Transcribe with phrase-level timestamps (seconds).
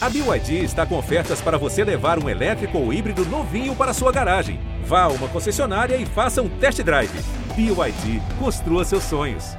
[0.00, 4.12] A BYD está com ofertas para você levar um elétrico ou híbrido novinho para sua
[4.12, 4.60] garagem.
[4.84, 7.10] Vá a uma concessionária e faça um test drive.
[7.56, 9.56] BYD, construa seus sonhos.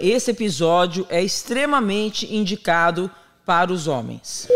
[0.00, 3.08] Esse episódio é extremamente indicado
[3.46, 4.48] para os homens.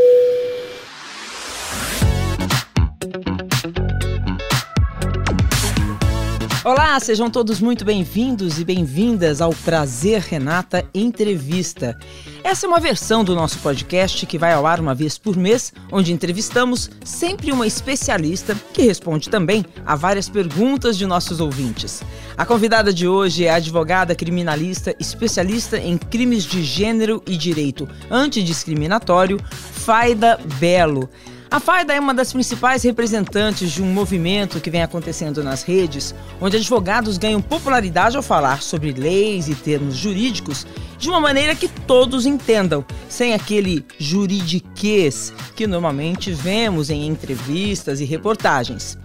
[6.69, 11.99] Olá, sejam todos muito bem-vindos e bem-vindas ao Prazer Renata Entrevista.
[12.45, 15.73] Essa é uma versão do nosso podcast que vai ao ar uma vez por mês,
[15.91, 22.03] onde entrevistamos sempre uma especialista que responde também a várias perguntas de nossos ouvintes.
[22.37, 29.41] A convidada de hoje é advogada criminalista especialista em crimes de gênero e direito antidiscriminatório,
[29.51, 31.09] Faida Belo.
[31.51, 36.15] A Faida é uma das principais representantes de um movimento que vem acontecendo nas redes,
[36.39, 40.67] onde advogados ganham popularidade ao falar sobre leis e termos jurídicos
[40.99, 48.05] de uma maneira que todos entendam, sem aquele juridiquês que normalmente vemos em entrevistas e
[48.05, 48.99] reportagens.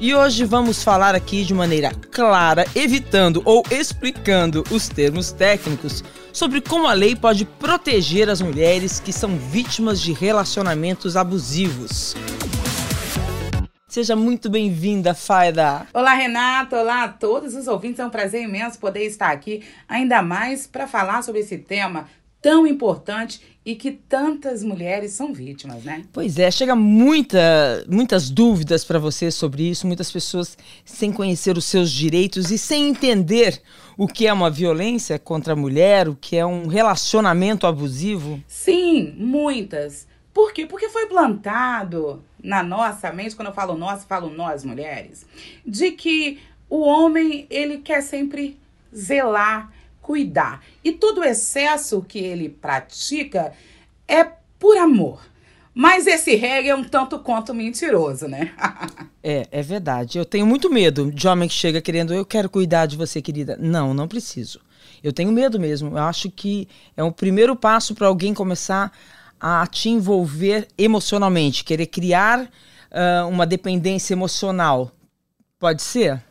[0.00, 6.60] E hoje vamos falar aqui de maneira clara, evitando ou explicando os termos técnicos sobre
[6.60, 12.16] como a lei pode proteger as mulheres que são vítimas de relacionamentos abusivos.
[13.86, 15.86] Seja muito bem-vinda, Faida.
[15.94, 16.80] Olá, Renata.
[16.80, 18.00] Olá a todos os ouvintes.
[18.00, 22.08] É um prazer imenso poder estar aqui, ainda mais para falar sobre esse tema
[22.42, 26.04] tão importante e que tantas mulheres são vítimas, né?
[26.12, 31.64] Pois é, chega muita, muitas dúvidas para você sobre isso, muitas pessoas sem conhecer os
[31.64, 33.62] seus direitos e sem entender
[33.96, 38.42] o que é uma violência contra a mulher, o que é um relacionamento abusivo.
[38.46, 40.06] Sim, muitas.
[40.32, 40.66] Por quê?
[40.66, 45.24] Porque foi plantado na nossa mente, quando eu falo nós, falo nós mulheres,
[45.64, 48.58] de que o homem, ele quer sempre
[48.94, 49.72] zelar
[50.04, 50.62] cuidar.
[50.84, 53.54] E todo o excesso que ele pratica
[54.06, 54.22] é
[54.58, 55.22] por amor.
[55.72, 58.52] Mas esse reggae é um tanto quanto mentiroso, né?
[59.24, 60.18] é, é verdade.
[60.18, 63.56] Eu tenho muito medo de homem que chega querendo, eu quero cuidar de você, querida.
[63.58, 64.60] Não, não preciso.
[65.02, 65.96] Eu tenho medo mesmo.
[65.96, 68.92] Eu acho que é o primeiro passo para alguém começar
[69.40, 74.92] a te envolver emocionalmente, querer criar uh, uma dependência emocional.
[75.58, 76.22] Pode ser?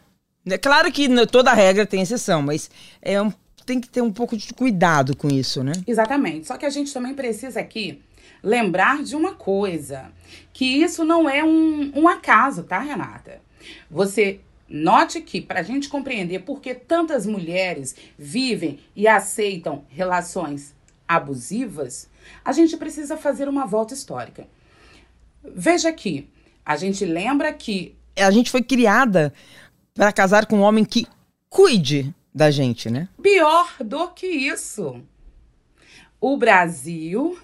[0.45, 2.69] É claro que toda regra tem exceção, mas
[3.01, 3.31] é um
[3.65, 5.73] tem que ter um pouco de cuidado com isso, né?
[5.87, 6.47] Exatamente.
[6.47, 8.01] Só que a gente também precisa aqui
[8.41, 10.11] lembrar de uma coisa:
[10.51, 13.41] que isso não é um, um acaso, tá, Renata?
[13.89, 20.73] Você note que, para a gente compreender por que tantas mulheres vivem e aceitam relações
[21.07, 22.09] abusivas,
[22.43, 24.47] a gente precisa fazer uma volta histórica.
[25.43, 26.29] Veja aqui,
[26.65, 27.95] a gente lembra que.
[28.17, 29.33] A gente foi criada
[29.93, 31.07] para casar com um homem que
[31.49, 33.07] cuide da gente, né?
[33.21, 35.01] Pior do que isso.
[36.19, 37.37] O Brasil,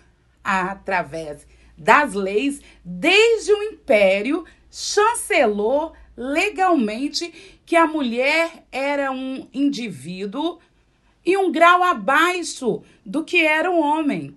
[0.43, 1.45] através
[1.77, 10.59] das leis, desde o Império, chancelou legalmente que a mulher era um indivíduo
[11.25, 14.35] e um grau abaixo do que era o homem.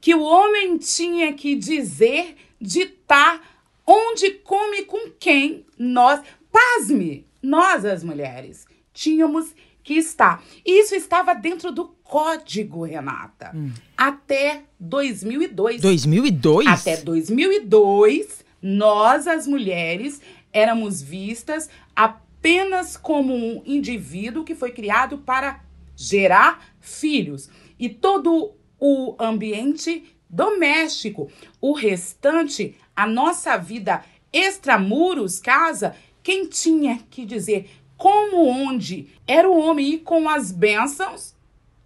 [0.00, 3.40] Que o homem tinha que dizer, ditar
[3.86, 10.40] onde come com quem nós, pasme, nós as mulheres, tínhamos que está.
[10.64, 13.52] Isso estava dentro do código, Renata.
[13.54, 13.70] Hum.
[13.96, 15.82] Até 2002.
[15.82, 16.66] 2002?
[16.66, 25.60] Até 2002, nós, as mulheres, éramos vistas apenas como um indivíduo que foi criado para
[25.94, 27.50] gerar filhos.
[27.78, 31.30] E todo o ambiente doméstico,
[31.60, 34.02] o restante, a nossa vida
[34.32, 41.34] extramuros, casa, quem tinha que dizer como onde era o homem ir com as bênçãos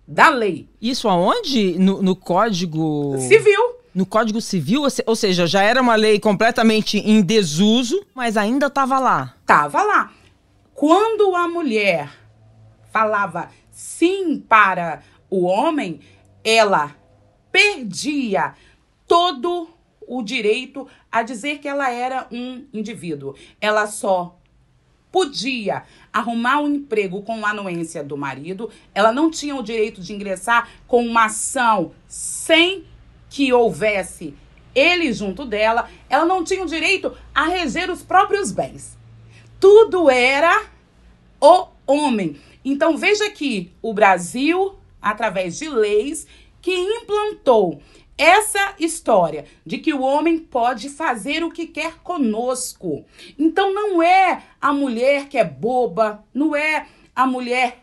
[0.06, 0.68] da lei.
[0.80, 1.78] Isso aonde?
[1.78, 3.76] No, no Código Civil.
[3.94, 8.98] No Código Civil, ou seja, já era uma lei completamente em desuso, mas ainda estava
[8.98, 9.34] lá.
[9.40, 10.12] Estava lá.
[10.74, 12.10] Quando a mulher
[12.92, 16.00] falava sim para o homem,
[16.44, 16.94] ela
[17.50, 18.54] perdia
[19.06, 19.68] todo
[20.06, 23.34] o direito a dizer que ela era um indivíduo.
[23.60, 24.37] Ela só
[25.10, 30.12] podia arrumar um emprego com a anuência do marido, ela não tinha o direito de
[30.12, 32.84] ingressar com uma ação sem
[33.30, 34.34] que houvesse
[34.74, 38.96] ele junto dela, ela não tinha o direito a reger os próprios bens.
[39.58, 40.66] Tudo era
[41.40, 42.40] o homem.
[42.64, 46.26] Então veja que o Brasil, através de leis,
[46.60, 47.80] que implantou
[48.18, 53.04] essa história de que o homem pode fazer o que quer conosco.
[53.38, 57.78] Então não é a mulher que é boba, não é a mulher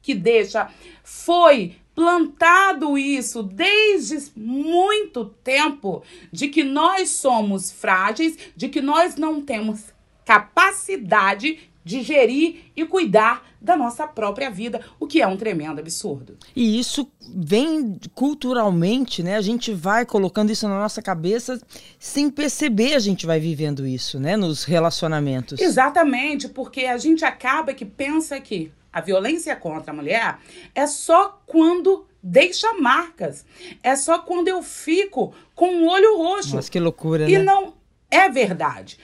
[0.00, 0.70] que deixa.
[1.02, 6.02] Foi plantado isso desde muito tempo
[6.32, 9.92] de que nós somos frágeis, de que nós não temos
[10.24, 16.36] capacidade de gerir e cuidar da nossa própria vida, o que é um tremendo absurdo.
[16.54, 19.36] E isso vem culturalmente, né?
[19.36, 21.60] A gente vai colocando isso na nossa cabeça
[21.98, 25.60] sem perceber, a gente vai vivendo isso, né, nos relacionamentos.
[25.60, 30.38] Exatamente, porque a gente acaba que pensa que a violência contra a mulher
[30.74, 33.44] é só quando deixa marcas.
[33.82, 36.56] É só quando eu fico com o olho roxo.
[36.56, 37.40] Mas que loucura, e né?
[37.40, 37.74] E não
[38.10, 38.98] é verdade.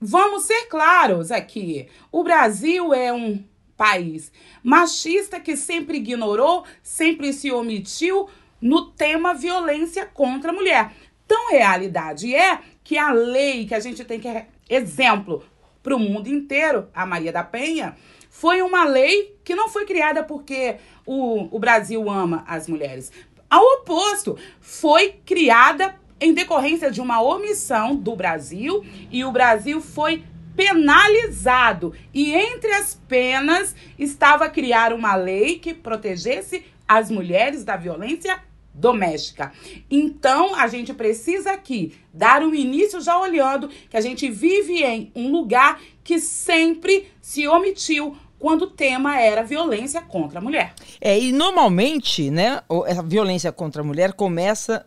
[0.00, 1.86] Vamos ser claros aqui.
[2.10, 3.44] O Brasil é um
[3.76, 4.32] país
[4.62, 8.26] machista que sempre ignorou, sempre se omitiu
[8.62, 10.92] no tema violência contra a mulher.
[11.26, 15.44] Então, realidade é que a lei que a gente tem que exemplo
[15.82, 17.94] para o mundo inteiro, a Maria da Penha,
[18.30, 23.12] foi uma lei que não foi criada porque o, o Brasil ama as mulheres.
[23.50, 30.22] Ao oposto, foi criada em decorrência de uma omissão do Brasil e o Brasil foi
[30.54, 31.94] penalizado.
[32.12, 38.38] E entre as penas estava criar uma lei que protegesse as mulheres da violência
[38.74, 39.52] doméstica.
[39.90, 45.10] Então, a gente precisa aqui dar um início já olhando que a gente vive em
[45.14, 50.74] um lugar que sempre se omitiu quando o tema era violência contra a mulher.
[51.00, 54.86] É, e normalmente, né, a violência contra a mulher começa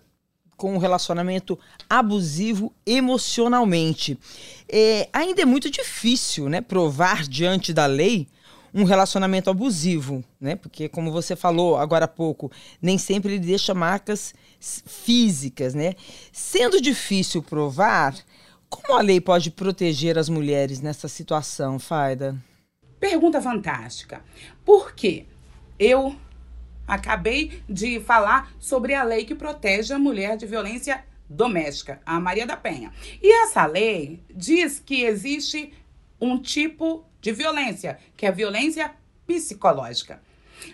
[0.57, 1.57] com um relacionamento
[1.89, 4.17] abusivo emocionalmente.
[4.69, 8.27] É, ainda é muito difícil, né, provar diante da lei
[8.73, 10.55] um relacionamento abusivo, né?
[10.55, 12.51] Porque como você falou agora há pouco,
[12.81, 15.93] nem sempre ele deixa marcas físicas, né?
[16.31, 18.15] Sendo difícil provar,
[18.69, 22.35] como a lei pode proteger as mulheres nessa situação, Faida?
[22.99, 24.23] Pergunta fantástica.
[24.65, 25.25] Por quê?
[25.77, 26.15] Eu
[26.87, 32.45] acabei de falar sobre a lei que protege a mulher de violência doméstica, a Maria
[32.45, 32.91] da Penha.
[33.21, 35.73] E essa lei diz que existe
[36.19, 38.91] um tipo de violência, que é a violência
[39.25, 40.21] psicológica.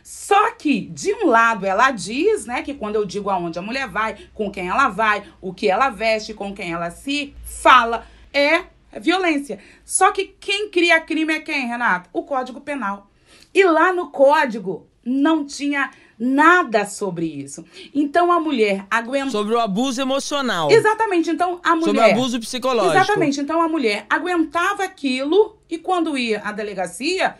[0.03, 3.87] Só que, de um lado, ela diz, né, que quando eu digo aonde a mulher
[3.87, 8.65] vai, com quem ela vai, o que ela veste, com quem ela se fala, é
[8.99, 9.59] violência.
[9.83, 12.09] Só que quem cria crime é quem, Renata?
[12.13, 13.09] O Código Penal.
[13.53, 17.63] E lá no código não tinha nada sobre isso.
[17.93, 19.31] Então a mulher aguenta.
[19.31, 20.69] Sobre o abuso emocional.
[20.69, 21.29] Exatamente.
[21.29, 21.85] Então a mulher.
[21.85, 22.97] Sobre o abuso psicológico.
[22.97, 23.39] Exatamente.
[23.39, 27.35] Então a mulher aguentava aquilo e quando ia à delegacia.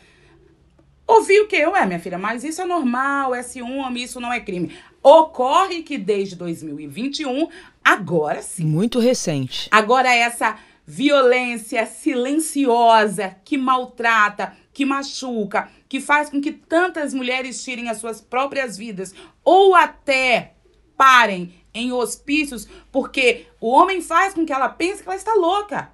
[1.06, 1.66] Ouvi o que?
[1.66, 4.72] Ué, minha filha, mas isso é normal, é ciúme, isso não é crime.
[5.02, 7.48] Ocorre que desde 2021,
[7.84, 8.64] agora sim.
[8.64, 9.68] Muito recente.
[9.72, 10.56] Agora essa
[10.90, 18.20] violência silenciosa que maltrata, que machuca, que faz com que tantas mulheres tirem as suas
[18.20, 19.14] próprias vidas
[19.44, 20.56] ou até
[20.98, 25.92] parem em hospícios porque o homem faz com que ela pense que ela está louca.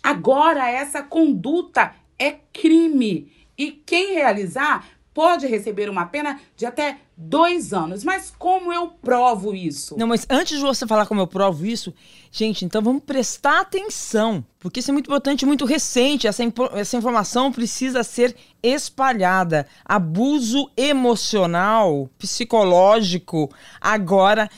[0.00, 4.86] Agora essa conduta é crime e quem realizar
[5.18, 8.04] pode receber uma pena de até dois anos.
[8.04, 9.98] Mas como eu provo isso?
[9.98, 11.92] Não, mas antes de você falar como eu provo isso,
[12.30, 16.28] gente, então vamos prestar atenção, porque isso é muito importante, muito recente.
[16.28, 16.44] Essa,
[16.74, 19.66] essa informação precisa ser espalhada.
[19.84, 23.50] Abuso emocional, psicológico,
[23.80, 24.48] agora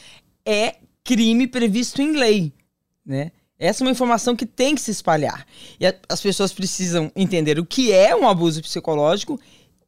[0.44, 2.52] é crime previsto em lei,
[3.02, 3.32] né?
[3.58, 5.46] Essa é uma informação que tem que se espalhar.
[5.78, 9.38] E as pessoas precisam entender o que é um abuso psicológico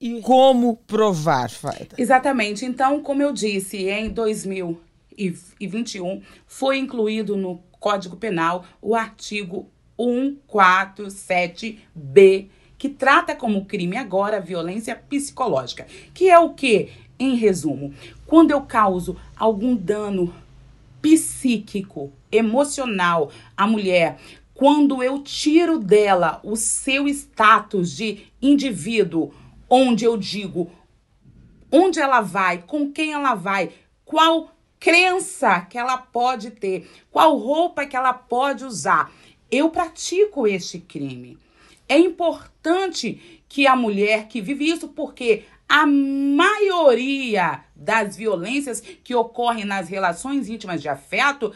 [0.02, 1.94] e como provar, Faita?
[1.96, 2.64] Exatamente.
[2.64, 12.88] Então, como eu disse, em 2021 foi incluído no Código Penal o artigo 147B, que
[12.88, 17.94] trata como crime agora a violência psicológica, que é o que, em resumo,
[18.26, 20.34] quando eu causo algum dano
[21.00, 24.18] psíquico, emocional à mulher,
[24.52, 29.32] quando eu tiro dela o seu status de indivíduo
[29.74, 30.70] onde eu digo
[31.72, 33.72] onde ela vai, com quem ela vai,
[34.04, 39.10] qual crença que ela pode ter, qual roupa que ela pode usar.
[39.50, 41.38] Eu pratico este crime.
[41.88, 49.64] É importante que a mulher que vive isso, porque a maioria das violências que ocorrem
[49.64, 51.54] nas relações íntimas de afeto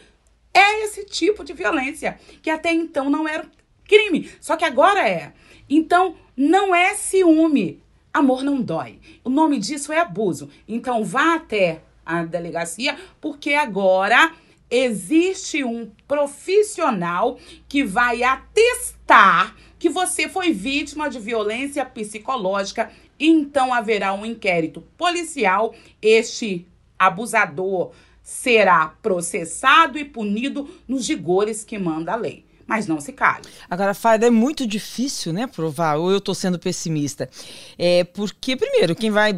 [0.54, 3.46] é esse tipo de violência, que até então não era
[3.84, 5.34] crime, só que agora é.
[5.68, 7.82] Então, não é ciúme,
[8.16, 8.98] Amor não dói.
[9.22, 10.48] O nome disso é abuso.
[10.66, 14.32] Então vá até a delegacia, porque agora
[14.70, 22.90] existe um profissional que vai atestar que você foi vítima de violência psicológica.
[23.20, 25.74] Então haverá um inquérito policial.
[26.00, 26.66] Este
[26.98, 27.92] abusador
[28.22, 32.45] será processado e punido nos rigores que manda a lei.
[32.66, 33.46] Mas não se cale.
[33.70, 37.30] Agora, Fada, é muito difícil, né, provar, ou eu estou sendo pessimista.
[37.78, 39.32] É porque, primeiro, quem vai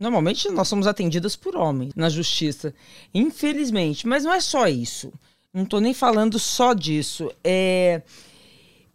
[0.00, 2.74] Normalmente nós somos atendidas por homens na justiça,
[3.12, 4.06] infelizmente.
[4.06, 5.12] Mas não é só isso.
[5.52, 7.30] Não estou nem falando só disso.
[7.44, 8.00] É...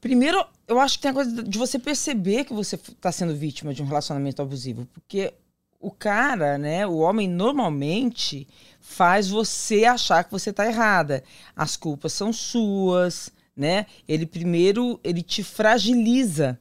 [0.02, 3.72] Primeiro, eu acho que tem a coisa de você perceber que você está sendo vítima
[3.72, 4.88] de um relacionamento abusivo.
[4.94, 5.32] Porque
[5.80, 8.48] o cara, né, o homem normalmente
[8.82, 11.24] faz você achar que você está errada.
[11.56, 13.86] As culpas são suas, né?
[14.08, 16.60] Ele primeiro, ele te fragiliza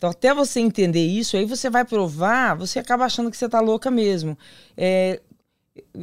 [0.00, 3.60] então, até você entender isso, aí você vai provar, você acaba achando que você tá
[3.60, 4.36] louca mesmo.
[4.74, 5.20] É,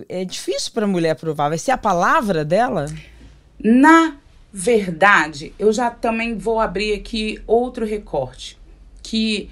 [0.07, 1.49] é difícil para mulher provar.
[1.49, 2.85] Vai ser a palavra dela?
[3.57, 4.17] Na
[4.53, 8.55] verdade, eu já também vou abrir aqui outro recorte.
[9.01, 9.49] Que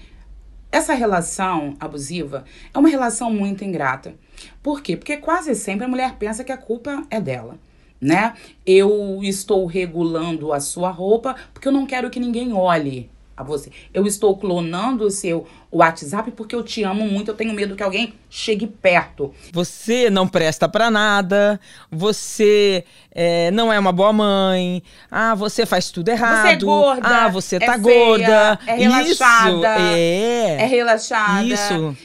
[0.71, 4.13] essa relação abusiva é uma relação muito ingrata.
[4.61, 4.95] Por quê?
[4.95, 7.57] Porque quase sempre a mulher pensa que a culpa é dela.
[8.05, 8.33] Né?
[8.65, 13.69] Eu estou regulando a sua roupa porque eu não quero que ninguém olhe a você.
[13.93, 17.83] Eu estou clonando o seu WhatsApp porque eu te amo muito, eu tenho medo que
[17.83, 19.33] alguém chegue perto.
[19.51, 21.59] Você não presta para nada,
[21.91, 24.81] você é, não é uma boa mãe,
[25.11, 26.43] ah, você faz tudo errado.
[26.43, 27.07] Você é gorda.
[27.07, 28.59] Ah, você tá é gorda.
[28.67, 29.49] É relaxada.
[29.49, 30.57] Isso, é.
[30.61, 31.43] É relaxada.
[31.43, 31.97] Isso.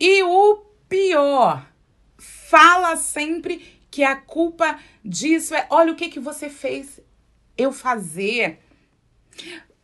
[0.00, 0.58] E o
[0.88, 1.64] pior,
[2.18, 7.00] fala sempre que a culpa disso é, olha o que que você fez
[7.56, 8.58] eu fazer.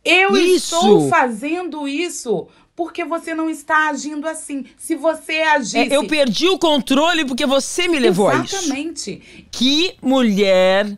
[0.03, 0.75] Eu isso.
[0.75, 4.65] estou fazendo isso porque você não está agindo assim.
[4.77, 5.77] Se você agisse.
[5.77, 8.51] É, eu perdi o controle porque você me levou Exatamente.
[8.51, 8.65] a isso.
[8.65, 9.47] Exatamente.
[9.49, 10.97] Que mulher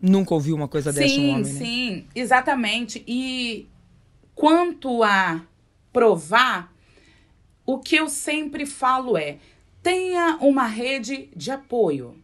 [0.00, 1.58] nunca ouviu uma coisa sim, dessa um homem, Sim, né?
[1.58, 3.04] sim, exatamente.
[3.06, 3.68] E
[4.34, 5.42] quanto a
[5.92, 6.72] provar,
[7.66, 9.36] o que eu sempre falo é:
[9.82, 12.16] tenha uma rede de apoio.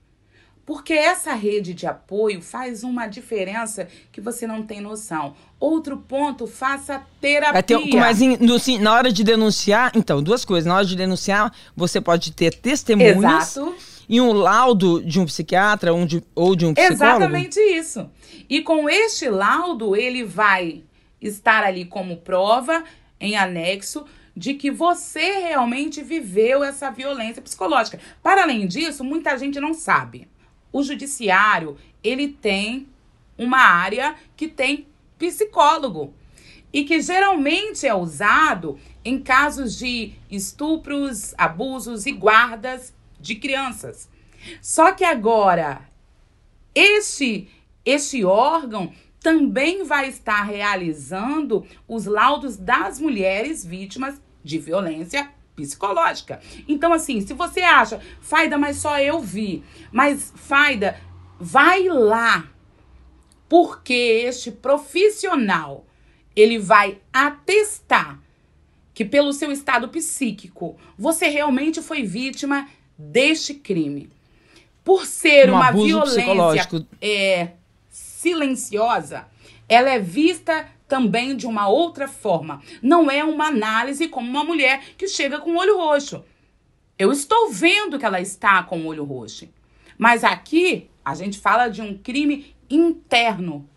[0.66, 5.34] Porque essa rede de apoio faz uma diferença que você não tem noção.
[5.60, 7.62] Outro ponto, faça terapia.
[7.62, 10.66] Ter, mas em, no, sim, na hora de denunciar, então, duas coisas.
[10.66, 13.16] Na hora de denunciar, você pode ter testemunhas.
[13.56, 13.74] Exato.
[14.08, 17.04] E um laudo de um psiquiatra um de, ou de um psicólogo.
[17.04, 18.10] Exatamente isso.
[18.48, 20.82] E com este laudo, ele vai
[21.20, 22.84] estar ali como prova,
[23.20, 24.04] em anexo,
[24.36, 27.98] de que você realmente viveu essa violência psicológica.
[28.22, 30.28] Para além disso, muita gente não sabe
[30.74, 32.88] o judiciário, ele tem
[33.38, 36.12] uma área que tem psicólogo
[36.72, 44.08] e que geralmente é usado em casos de estupros, abusos e guardas de crianças.
[44.60, 45.88] Só que agora
[46.74, 47.48] este
[47.84, 56.40] este órgão também vai estar realizando os laudos das mulheres vítimas de violência psicológica.
[56.68, 60.98] Então, assim, se você acha, Faida, mas só eu vi, mas Faida,
[61.38, 62.48] vai lá,
[63.48, 63.92] porque
[64.26, 65.84] este profissional
[66.34, 68.20] ele vai atestar
[68.92, 74.08] que pelo seu estado psíquico você realmente foi vítima deste crime.
[74.84, 77.50] Por ser um uma violência é,
[77.90, 79.26] silenciosa,
[79.68, 82.62] ela é vista também de uma outra forma.
[82.82, 86.24] Não é uma análise como uma mulher que chega com o olho roxo.
[86.98, 89.48] Eu estou vendo que ela está com o olho roxo.
[89.98, 93.68] Mas aqui a gente fala de um crime interno,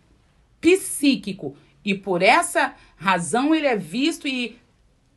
[0.61, 1.55] psíquico.
[1.83, 4.59] E por essa razão ele é visto e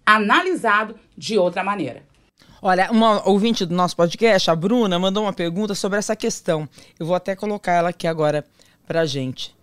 [0.05, 2.03] analisado de outra maneira.
[2.63, 6.69] Olha, uma ouvinte do nosso podcast, a Bruna, mandou uma pergunta sobre essa questão.
[6.99, 8.45] Eu vou até colocar ela aqui agora
[8.87, 9.55] pra gente.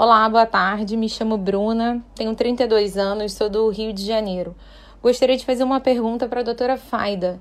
[0.00, 0.96] Olá, boa tarde.
[0.96, 4.54] Me chamo Bruna, tenho 32 anos, sou do Rio de Janeiro.
[5.02, 7.40] Gostaria de fazer uma pergunta para a doutora Faida.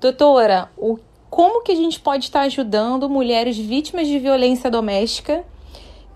[0.00, 0.98] Doutora, o,
[1.30, 5.44] como que a gente pode estar ajudando mulheres vítimas de violência doméstica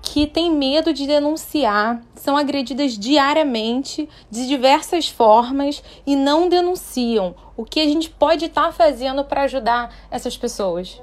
[0.03, 7.33] que têm medo de denunciar, são agredidas diariamente, de diversas formas e não denunciam?
[7.57, 11.01] O que a gente pode estar fazendo para ajudar essas pessoas?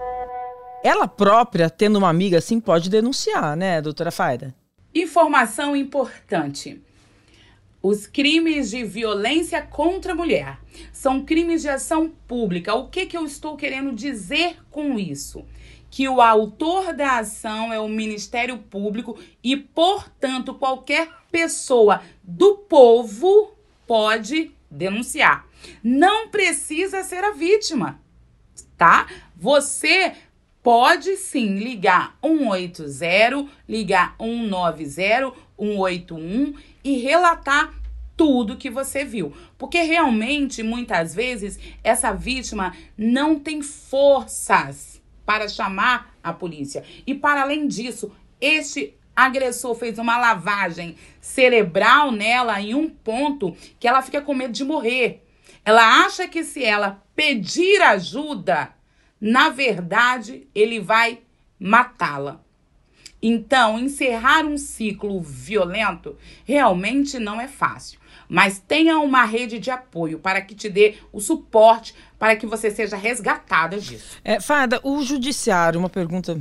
[0.84, 4.54] Ela própria, tendo uma amiga assim, pode denunciar, né, doutora Faida?
[4.96, 6.80] Informação importante.
[7.82, 10.60] Os crimes de violência contra a mulher
[10.92, 12.76] são crimes de ação pública.
[12.76, 15.44] O que, que eu estou querendo dizer com isso?
[15.90, 23.54] Que o autor da ação é o Ministério Público e, portanto, qualquer pessoa do povo
[23.88, 25.48] pode denunciar.
[25.84, 28.00] Não precisa ser a vítima,
[28.78, 29.08] tá?
[29.36, 30.14] Você
[30.64, 37.74] pode sim ligar 180, ligar 190, 181 e relatar
[38.16, 39.34] tudo que você viu.
[39.58, 46.84] Porque realmente, muitas vezes, essa vítima não tem forças para chamar a polícia.
[47.06, 53.88] E para além disso, este agressor fez uma lavagem cerebral nela em um ponto que
[53.88, 55.24] ela fica com medo de morrer.
[55.66, 58.74] Ela acha que se ela pedir ajuda,
[59.24, 61.22] na verdade, ele vai
[61.58, 62.42] matá-la.
[63.22, 67.98] Então, encerrar um ciclo violento realmente não é fácil.
[68.28, 72.70] Mas tenha uma rede de apoio para que te dê o suporte para que você
[72.70, 74.18] seja resgatada disso.
[74.26, 76.38] É, Fada, o judiciário, uma pergunta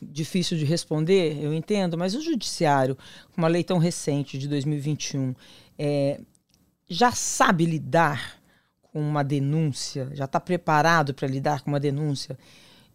[0.00, 2.96] difícil de responder, eu entendo, mas o judiciário,
[3.32, 5.34] com uma lei tão recente de 2021,
[5.76, 6.20] é,
[6.88, 8.40] já sabe lidar
[8.92, 12.38] com uma denúncia, já está preparado para lidar com uma denúncia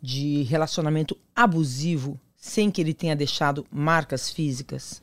[0.02, 5.02] de relacionamento abusivo sem que ele tenha deixado marcas físicas?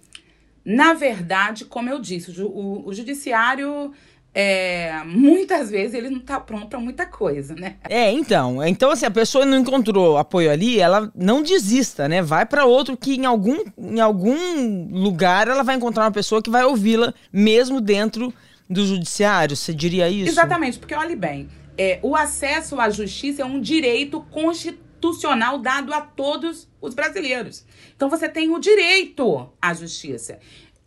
[0.64, 3.92] Na verdade, como eu disse, o, o judiciário
[4.34, 7.76] é, muitas vezes ele não está pronto para muita coisa, né?
[7.88, 8.64] É, então.
[8.64, 12.20] Então, assim, a pessoa não encontrou apoio ali, ela não desista, né?
[12.20, 16.50] Vai para outro que em algum, em algum lugar ela vai encontrar uma pessoa que
[16.50, 18.34] vai ouvi-la, mesmo dentro
[18.68, 19.56] do judiciário.
[19.56, 20.30] Você diria isso?
[20.30, 26.00] Exatamente, porque olhe bem, é, o acesso à justiça é um direito constitucional dado a
[26.00, 27.64] todos os brasileiros.
[27.96, 30.38] Então você tem o direito à justiça.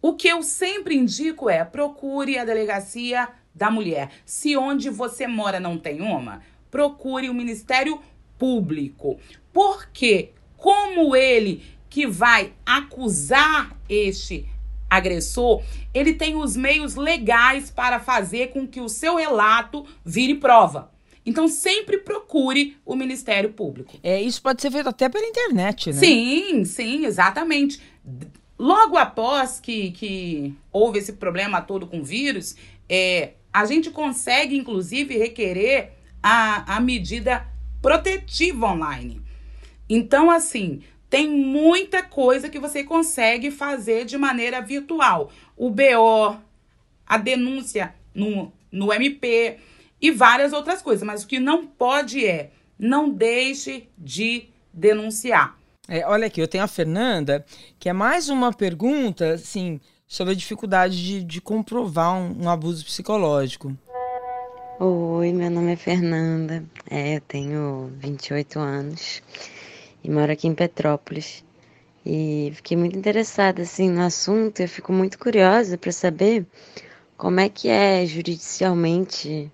[0.01, 4.11] O que eu sempre indico é procure a delegacia da mulher.
[4.25, 7.99] Se onde você mora não tem uma, procure o Ministério
[8.37, 9.19] Público.
[9.51, 14.47] Porque como ele que vai acusar este
[14.89, 15.63] agressor,
[15.93, 20.91] ele tem os meios legais para fazer com que o seu relato vire prova.
[21.25, 23.97] Então sempre procure o Ministério Público.
[24.01, 25.99] É, isso pode ser feito até pela internet, né?
[25.99, 27.81] Sim, sim, exatamente.
[28.57, 32.55] Logo após que, que houve esse problema todo com o vírus,
[32.87, 35.91] é, a gente consegue, inclusive, requerer
[36.23, 37.45] a, a medida
[37.81, 39.21] protetiva online.
[39.89, 45.31] Então, assim, tem muita coisa que você consegue fazer de maneira virtual.
[45.55, 46.37] O BO,
[47.05, 49.57] a denúncia no, no MP
[50.01, 51.03] e várias outras coisas.
[51.03, 55.57] Mas o que não pode é não deixe de denunciar.
[55.87, 57.45] É, olha aqui, eu tenho a Fernanda,
[57.79, 62.83] que é mais uma pergunta, assim, sobre a dificuldade de, de comprovar um, um abuso
[62.83, 63.75] psicológico.
[64.79, 69.23] Oi, meu nome é Fernanda, é, eu tenho 28 anos
[70.07, 71.43] e moro aqui em Petrópolis.
[72.05, 76.45] E fiquei muito interessada assim no assunto, eu fico muito curiosa para saber
[77.17, 79.51] como é que é juridicialmente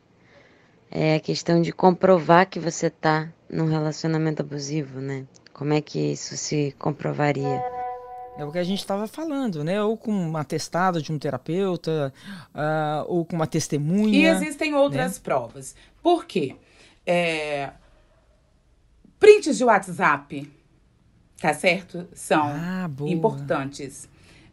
[0.92, 5.26] é, a questão de comprovar que você está num relacionamento abusivo, né?
[5.52, 7.64] Como é que isso se comprovaria?
[8.38, 9.82] É o que a gente estava falando, né?
[9.82, 12.14] Ou com um atestado de um terapeuta,
[12.54, 14.16] uh, ou com uma testemunha.
[14.16, 15.22] E existem outras né?
[15.24, 15.76] provas.
[16.02, 16.56] Por quê?
[17.06, 17.72] É,
[19.24, 20.52] Prints de WhatsApp,
[21.40, 22.06] tá certo?
[22.12, 24.10] São ah, importantes.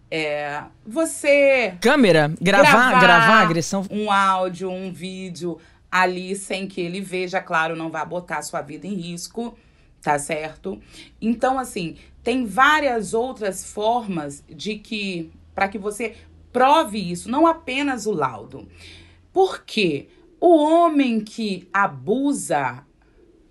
[0.08, 1.74] É, você.
[1.80, 3.84] Câmera, gravar, gravar, gravar agressão.
[3.90, 5.58] Um áudio, um vídeo
[5.90, 9.58] ali sem que ele veja, claro, não vai botar sua vida em risco,
[10.00, 10.80] tá certo?
[11.20, 15.32] Então, assim, tem várias outras formas de que.
[15.52, 16.14] para que você
[16.52, 18.68] prove isso, não apenas o laudo.
[19.32, 20.06] Porque
[20.40, 22.84] o homem que abusa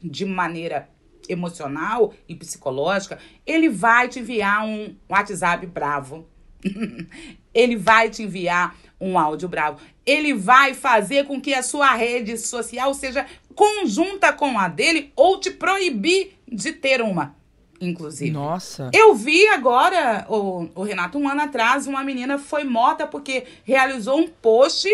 [0.02, 0.88] de maneira
[1.30, 6.28] emocional e psicológica, ele vai te enviar um WhatsApp bravo.
[7.54, 9.80] ele vai te enviar um áudio bravo.
[10.06, 15.40] Ele vai fazer com que a sua rede social seja conjunta com a dele ou
[15.40, 17.36] te proibir de ter uma,
[17.80, 18.32] inclusive.
[18.32, 18.90] Nossa.
[18.94, 24.20] Eu vi agora, o, o Renato, um ano atrás, uma menina foi morta porque realizou
[24.20, 24.90] um post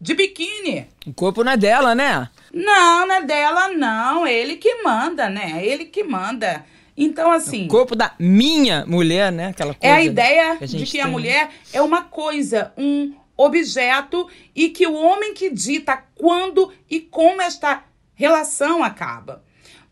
[0.00, 0.86] de biquíni.
[1.06, 2.28] O corpo não é dela, né?
[2.52, 4.26] Não, não é dela, não.
[4.26, 5.64] Ele que manda, né?
[5.64, 6.64] Ele que manda.
[6.96, 7.66] Então, assim.
[7.66, 9.48] O corpo da minha mulher, né?
[9.48, 11.00] Aquela coisa é a ideia que a de que tem.
[11.00, 17.00] a mulher é uma coisa, um objeto, e que o homem que dita quando e
[17.00, 17.84] como esta
[18.14, 19.42] relação acaba.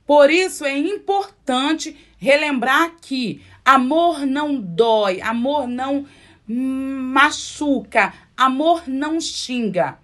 [0.06, 6.06] Por isso é importante relembrar que amor não dói, amor não
[6.46, 9.98] machuca, amor não xinga.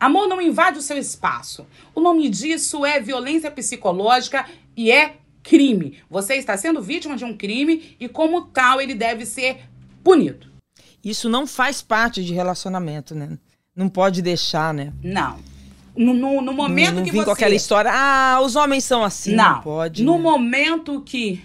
[0.00, 1.66] Amor não invade o seu espaço.
[1.94, 5.98] O nome disso é violência psicológica e é crime.
[6.08, 9.62] Você está sendo vítima de um crime e, como tal, ele deve ser
[10.04, 10.46] punido.
[11.04, 13.38] Isso não faz parte de relacionamento, né?
[13.74, 14.92] Não pode deixar, né?
[15.02, 15.38] Não.
[15.96, 17.24] No, no, no momento não, não que você...
[17.24, 19.34] com aquela história, ah, os homens são assim.
[19.34, 20.04] Não, não pode.
[20.04, 20.22] No né?
[20.22, 21.42] momento que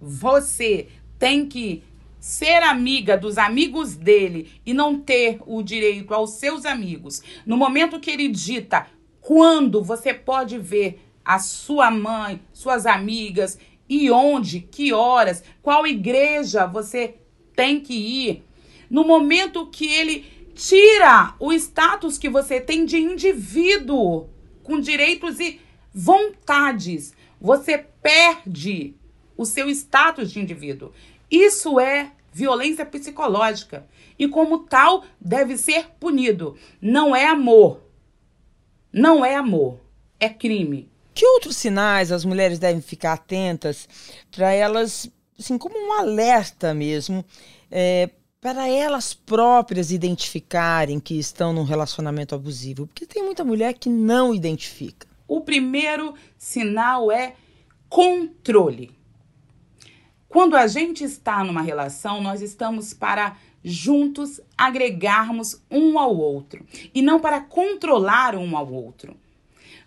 [0.00, 0.88] você
[1.18, 1.84] tem que
[2.22, 7.98] ser amiga dos amigos dele e não ter o direito aos seus amigos, no momento
[7.98, 8.86] que ele dita
[9.20, 13.58] quando você pode ver a sua mãe, suas amigas
[13.88, 17.16] e onde, que horas, qual igreja você
[17.56, 18.44] tem que ir,
[18.88, 24.28] no momento que ele tira o status que você tem de indivíduo
[24.62, 25.60] com direitos e
[25.92, 28.94] vontades, você perde
[29.36, 30.92] o seu status de indivíduo.
[31.32, 33.86] Isso é violência psicológica
[34.18, 36.58] e, como tal, deve ser punido.
[36.78, 37.80] Não é amor.
[38.92, 39.80] Não é amor.
[40.20, 40.90] É crime.
[41.14, 43.88] Que outros sinais as mulheres devem ficar atentas
[44.30, 47.24] para elas, assim, como um alerta mesmo,
[47.70, 52.86] é, para elas próprias identificarem que estão num relacionamento abusivo?
[52.86, 55.06] Porque tem muita mulher que não identifica.
[55.26, 57.34] O primeiro sinal é
[57.88, 59.01] controle.
[60.32, 66.64] Quando a gente está numa relação, nós estamos para juntos agregarmos um ao outro
[66.94, 69.14] e não para controlar um ao outro.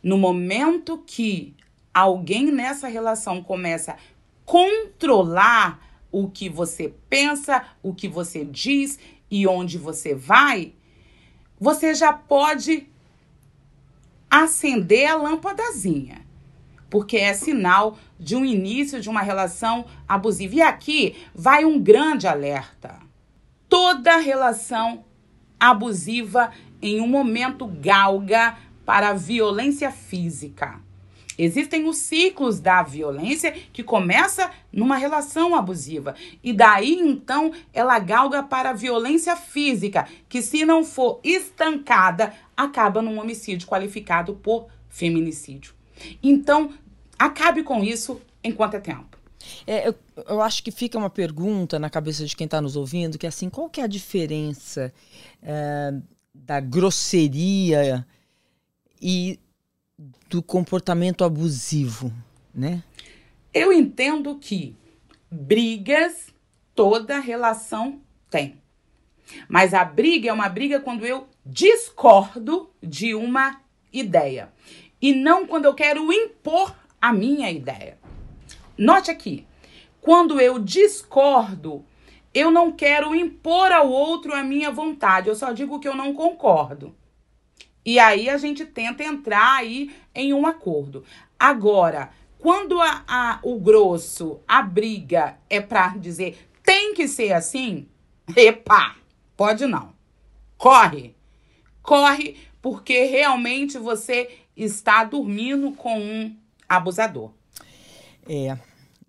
[0.03, 1.55] No momento que
[1.91, 3.97] alguém nessa relação começa a
[4.45, 8.99] controlar o que você pensa, o que você diz
[9.31, 10.73] e onde você vai,
[11.59, 12.87] você já pode
[14.29, 16.24] acender a lâmpadazinha
[16.89, 20.55] porque é sinal de um início de uma relação abusiva.
[20.55, 22.99] E aqui vai um grande alerta.
[23.67, 25.03] Toda relação
[25.59, 30.79] abusiva em um momento galga para violência física.
[31.37, 38.41] Existem os ciclos da violência que começa numa relação abusiva e daí então ela galga
[38.41, 45.73] para a violência física, que se não for estancada, acaba num homicídio qualificado por feminicídio.
[46.21, 46.73] Então,
[47.17, 49.17] acabe com isso enquanto é tempo.
[49.67, 49.95] É, eu,
[50.27, 53.29] eu, acho que fica uma pergunta na cabeça de quem está nos ouvindo, que é
[53.29, 54.93] assim, qual que é a diferença
[55.41, 55.93] é,
[56.33, 58.05] da grosseria
[59.01, 59.39] e
[60.29, 62.11] do comportamento abusivo,
[62.53, 62.83] né?
[63.53, 64.75] Eu entendo que
[65.31, 66.27] brigas
[66.73, 68.61] toda relação tem.
[69.47, 74.51] Mas a briga é uma briga quando eu discordo de uma ideia.
[75.05, 77.95] E não quando eu quero impor a minha ideia.
[78.75, 79.45] Note aqui,
[80.01, 81.85] quando eu discordo,
[82.33, 86.11] eu não quero impor ao outro a minha vontade, eu só digo que eu não
[86.11, 86.95] concordo.
[87.85, 91.03] E aí a gente tenta entrar aí em um acordo.
[91.39, 97.87] Agora, quando a, a o grosso, a briga é para dizer tem que ser assim,
[98.35, 98.95] epa,
[99.37, 99.93] pode não.
[100.57, 101.15] Corre.
[101.83, 106.35] Corre, porque realmente você está dormindo com um
[106.67, 107.29] abusador.
[108.27, 108.57] É,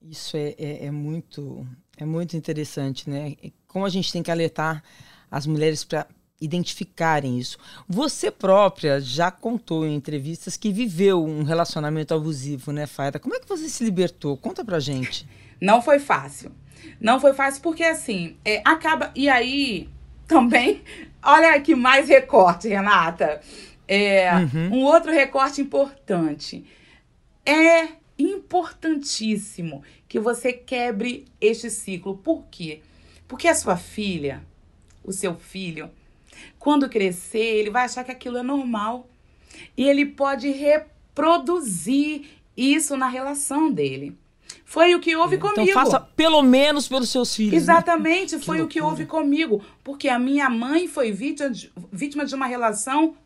[0.03, 1.67] isso é, é, é, muito
[1.97, 3.35] é muito interessante, né?
[3.67, 4.85] Como a gente tem que alertar
[5.31, 6.07] as mulheres para
[6.39, 7.57] identificarem isso.
[7.89, 13.19] Você própria já contou em entrevistas que viveu um relacionamento abusivo, né, Faida?
[13.19, 14.37] Como é que você se libertou?
[14.37, 15.27] Conta pra gente.
[15.59, 16.53] Não foi fácil.
[17.01, 19.13] Não foi fácil porque assim, é, acaba.
[19.15, 19.89] E aí
[20.27, 20.83] também.
[21.23, 23.41] Olha aqui mais recorte, Renata.
[23.89, 24.79] É, uhum.
[24.79, 26.65] Um outro recorte importante.
[27.45, 32.17] É importantíssimo que você quebre este ciclo.
[32.17, 32.81] Por quê?
[33.29, 34.43] Porque a sua filha,
[35.05, 35.91] o seu filho,
[36.59, 39.09] quando crescer, ele vai achar que aquilo é normal.
[39.77, 44.17] E ele pode reproduzir isso na relação dele.
[44.65, 45.71] Foi o que houve então comigo.
[45.71, 47.53] Então faça pelo menos pelos seus filhos.
[47.53, 47.59] Né?
[47.59, 48.43] Exatamente, né?
[48.43, 49.63] foi o que houve comigo.
[49.83, 53.17] Porque a minha mãe foi vítima de, vítima de uma relação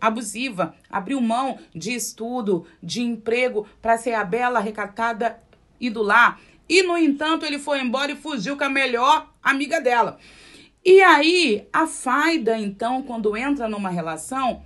[0.00, 5.38] abusiva, abriu mão de estudo, de emprego para ser a bela, recatada
[5.80, 6.40] e do lar.
[6.68, 10.18] E, no entanto, ele foi embora e fugiu com a melhor amiga dela.
[10.84, 14.62] E aí, a Faida, então, quando entra numa relação,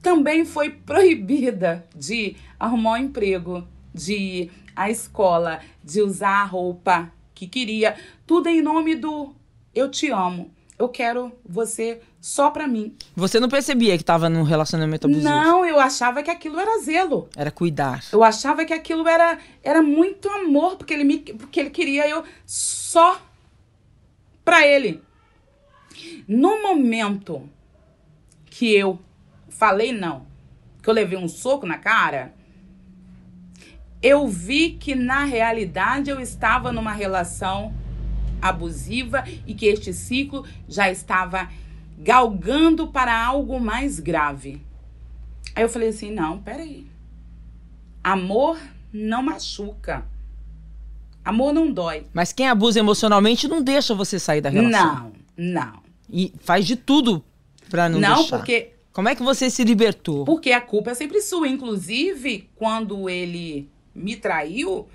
[0.00, 7.48] também foi proibida de arrumar um emprego, de à escola, de usar a roupa que
[7.48, 9.34] queria, tudo em nome do
[9.74, 10.50] eu te amo.
[10.78, 12.94] Eu quero você só pra mim.
[13.16, 15.28] Você não percebia que tava num relacionamento abusivo?
[15.28, 17.28] Não, eu achava que aquilo era zelo.
[17.36, 18.04] Era cuidar.
[18.12, 22.22] Eu achava que aquilo era, era muito amor, porque ele, me, porque ele queria eu
[22.46, 23.20] só
[24.44, 25.02] pra ele.
[26.28, 27.48] No momento
[28.46, 29.00] que eu
[29.48, 30.26] falei não,
[30.80, 32.32] que eu levei um soco na cara,
[34.02, 37.72] eu vi que na realidade eu estava numa relação
[38.40, 41.48] abusiva e que este ciclo já estava
[41.98, 44.62] galgando para algo mais grave.
[45.54, 46.86] Aí eu falei assim: não, peraí.
[48.02, 48.58] Amor
[48.92, 50.06] não machuca.
[51.24, 52.06] Amor não dói.
[52.14, 55.12] Mas quem abusa emocionalmente não deixa você sair da relação.
[55.36, 55.82] Não, não.
[56.10, 57.22] E faz de tudo
[57.68, 58.38] pra não, Não, deixar.
[58.38, 60.24] porque Como é que você se libertou?
[60.24, 61.46] Porque a culpa é sempre sua.
[61.48, 64.88] Inclusive, quando ele me traiu,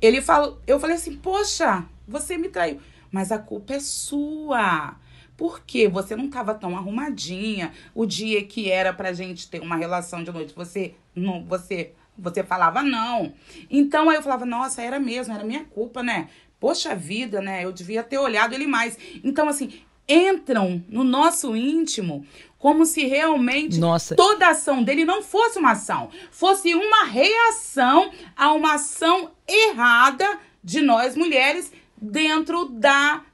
[0.00, 4.96] ele falou, eu falei assim: "Poxa, você me traiu, mas a culpa é sua".
[5.36, 7.72] Porque você não estava tão arrumadinha.
[7.94, 12.42] O dia que era pra gente ter uma relação de noite, você não, você você
[12.44, 13.32] falava não.
[13.70, 16.28] Então aí eu falava: "Nossa, era mesmo, era minha culpa, né?
[16.60, 17.64] Poxa vida, né?
[17.64, 18.98] Eu devia ter olhado ele mais".
[19.24, 22.26] Então assim, entram no nosso íntimo
[22.62, 24.14] como se realmente Nossa.
[24.14, 30.80] toda ação dele não fosse uma ação, fosse uma reação a uma ação errada de
[30.80, 33.24] nós mulheres dentro da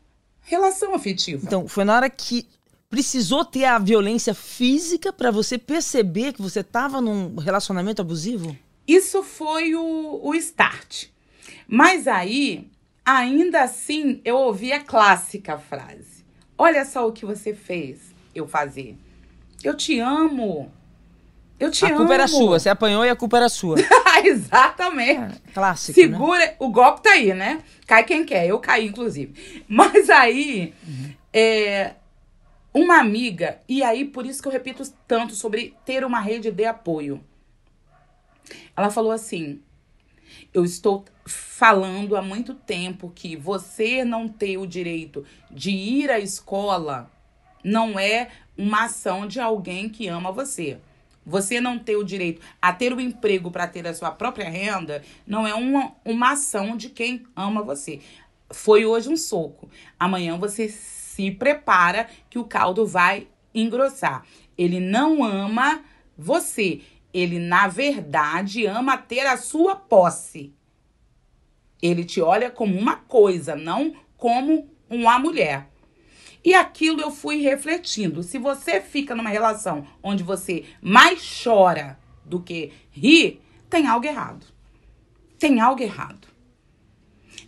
[0.40, 1.44] relação afetiva.
[1.44, 2.46] Então, foi na hora que
[2.88, 8.56] precisou ter a violência física pra você perceber que você tava num relacionamento abusivo?
[8.86, 11.08] Isso foi o, o start.
[11.68, 12.66] Mas aí,
[13.04, 16.24] ainda assim, eu ouvi a clássica frase:
[16.56, 17.98] Olha só o que você fez
[18.34, 18.96] eu fazer.
[19.62, 20.70] Eu te amo.
[21.58, 21.98] Eu te a amo.
[21.98, 23.76] culpa era sua, você apanhou e a culpa era sua.
[24.24, 25.40] Exatamente.
[25.52, 26.06] Clássico, né?
[26.06, 27.62] Segura, o golpe tá aí, né?
[27.86, 29.64] Cai quem quer, eu caí, inclusive.
[29.66, 30.72] Mas aí,
[31.32, 31.94] é,
[32.72, 36.64] uma amiga, e aí por isso que eu repito tanto sobre ter uma rede de
[36.64, 37.20] apoio.
[38.76, 39.60] Ela falou assim:
[40.54, 46.18] eu estou falando há muito tempo que você não ter o direito de ir à
[46.18, 47.10] escola
[47.62, 50.78] não é uma ação de alguém que ama você.
[51.24, 55.02] Você não ter o direito a ter o emprego para ter a sua própria renda
[55.26, 58.00] não é uma, uma ação de quem ama você.
[58.50, 59.70] Foi hoje um soco.
[60.00, 64.24] Amanhã você se prepara que o caldo vai engrossar.
[64.56, 65.82] Ele não ama
[66.16, 66.80] você.
[67.12, 70.54] Ele, na verdade, ama ter a sua posse.
[71.80, 75.68] Ele te olha como uma coisa, não como uma mulher.
[76.44, 78.22] E aquilo eu fui refletindo.
[78.22, 84.46] Se você fica numa relação onde você mais chora do que ri, tem algo errado.
[85.38, 86.28] Tem algo errado.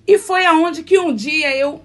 [0.06, 1.82] E foi aonde que um dia eu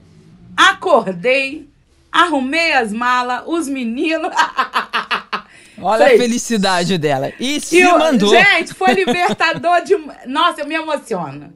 [0.56, 1.70] acordei,
[2.12, 4.32] arrumei as malas, os meninos.
[5.78, 7.34] Olha Falei, a felicidade dela.
[7.39, 8.30] E se eu- mandou.
[8.30, 9.96] Gente, foi libertador de.
[10.26, 11.55] Nossa, eu me emociono.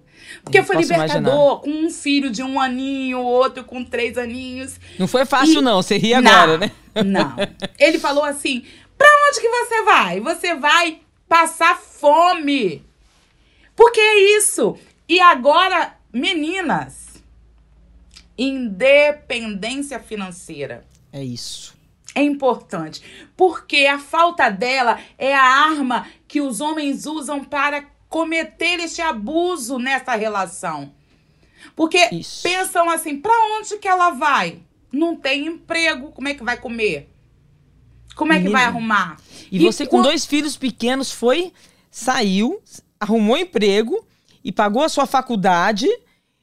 [0.51, 4.79] Porque foi libertador com um filho de um aninho, outro com três aninhos.
[4.97, 5.81] Não foi fácil, E- não.
[5.81, 6.71] Você ri agora, não, né?
[7.05, 7.35] Não.
[7.79, 8.63] Ele falou assim:
[8.97, 10.19] pra onde que você vai?
[10.19, 12.83] Você vai passar fome.
[13.75, 14.77] Porque é isso.
[15.07, 17.21] E agora, meninas,
[18.37, 21.75] independência financeira É isso.
[22.15, 23.01] é importante.
[23.37, 29.77] Porque a falta dela é a arma que os homens usam para cometer este abuso
[29.77, 30.91] nessa relação.
[31.75, 32.41] Porque Isso.
[32.43, 34.59] pensam assim, pra onde que ela vai?
[34.91, 37.09] Não tem emprego, como é que vai comer?
[38.15, 38.59] Como é que Menina.
[38.59, 39.17] vai arrumar?
[39.51, 41.53] E, você com dois filhos pequenos foi,
[41.89, 42.61] saiu,
[42.99, 44.05] arrumou emprego
[44.43, 45.87] e pagou a sua faculdade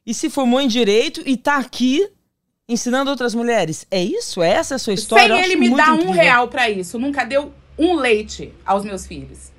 [0.07, 2.09] e se formou em direito e tá aqui
[2.69, 3.87] ensinando outras mulheres.
[3.91, 4.43] É isso?
[4.43, 5.35] É essa a sua história?
[5.35, 6.99] Sem ele me dar um real pra isso.
[6.99, 9.51] Nunca deu um leite aos meus filhos.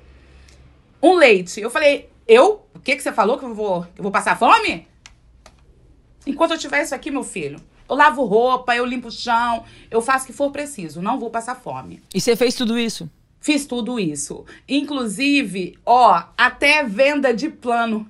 [1.02, 1.60] Um leite.
[1.60, 2.66] Eu falei, eu?
[2.74, 4.86] O que, que você falou que eu vou, eu vou passar fome?
[6.26, 10.02] Enquanto eu tiver isso aqui, meu filho, eu lavo roupa, eu limpo o chão, eu
[10.02, 11.00] faço o que for preciso.
[11.00, 12.02] Não vou passar fome.
[12.14, 13.10] E você fez tudo isso?
[13.40, 14.44] Fiz tudo isso.
[14.68, 18.06] Inclusive, ó, até venda de plano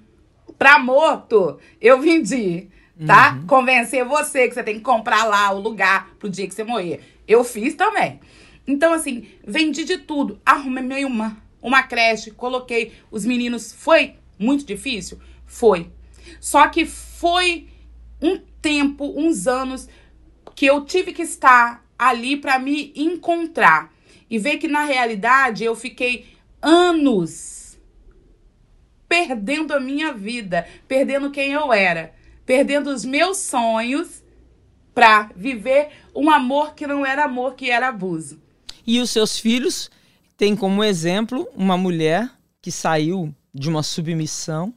[0.59, 2.69] pra morto eu vendi,
[3.07, 3.39] tá?
[3.47, 7.01] Convencer você que você tem que comprar lá o lugar pro dia que você morrer.
[7.27, 8.19] Eu fiz também.
[8.67, 10.41] Então, assim, vendi de tudo.
[10.45, 13.73] Arrumei uma, uma creche, coloquei os meninos.
[13.73, 15.19] Foi muito difícil?
[15.47, 15.91] Foi.
[16.41, 17.69] Só que foi
[18.21, 19.89] um tempo, uns anos,
[20.55, 23.93] que eu tive que estar ali pra me encontrar
[24.31, 26.27] e ver que na realidade eu fiquei
[26.61, 27.79] anos
[29.09, 34.23] perdendo a minha vida, perdendo quem eu era, perdendo os meus sonhos
[34.95, 38.41] pra viver um amor que não era amor, que era abuso.
[38.87, 39.91] E os seus filhos
[40.39, 42.31] têm como exemplo uma mulher
[42.63, 44.73] que saiu de uma submissão,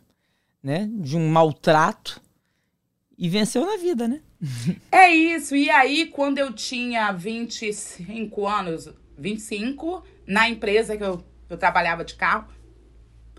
[0.62, 0.90] né?
[0.92, 2.20] De um maltrato
[3.18, 4.20] e venceu na vida, né?
[4.92, 5.56] É isso.
[5.56, 12.16] E aí, quando eu tinha 25 anos, 25, na empresa que eu, eu trabalhava de
[12.16, 12.48] carro,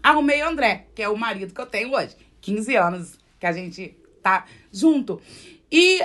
[0.01, 2.17] arrumei o André, que é o marido que eu tenho hoje.
[2.41, 5.21] 15 anos que a gente tá junto.
[5.71, 6.01] E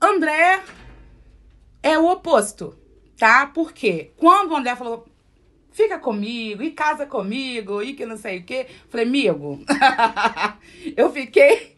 [0.00, 0.62] André
[1.82, 2.76] é o oposto,
[3.16, 3.46] tá?
[3.46, 5.11] Porque quando o André falou,
[5.72, 9.64] fica comigo, e casa comigo, e que não sei o quê, falei, amigo,
[10.96, 11.76] eu fiquei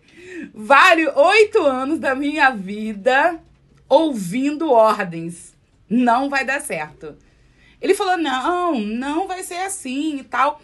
[0.52, 3.40] vários oito anos da minha vida
[3.88, 5.54] ouvindo ordens.
[5.88, 7.16] Não vai dar certo.
[7.80, 10.60] Ele falou: não, não vai ser assim e tal.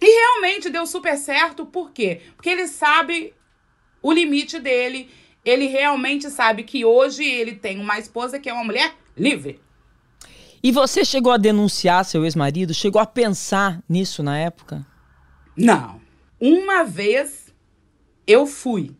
[0.00, 2.20] E realmente deu super certo, por quê?
[2.36, 3.34] Porque ele sabe
[4.02, 5.10] o limite dele.
[5.44, 9.60] Ele realmente sabe que hoje ele tem uma esposa que é uma mulher livre.
[10.66, 12.74] E você chegou a denunciar seu ex-marido?
[12.74, 14.84] Chegou a pensar nisso na época?
[15.56, 16.00] Não.
[16.40, 17.54] Uma vez
[18.26, 18.90] eu fui.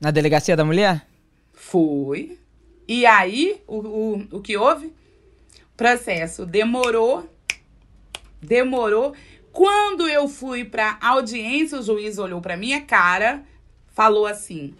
[0.00, 1.06] Na delegacia da mulher?
[1.52, 2.40] Fui.
[2.88, 4.92] E aí, o, o, o que houve?
[5.76, 7.32] Processo demorou.
[8.42, 9.14] Demorou.
[9.52, 13.44] Quando eu fui para audiência, o juiz olhou para minha cara,
[13.86, 14.74] falou assim: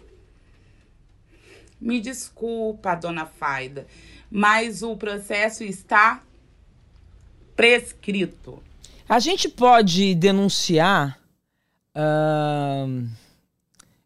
[1.79, 3.87] Me desculpa, dona Faida,
[4.31, 6.21] mas o processo está
[7.55, 8.63] prescrito.
[9.09, 11.19] A gente pode denunciar
[11.95, 13.05] uh,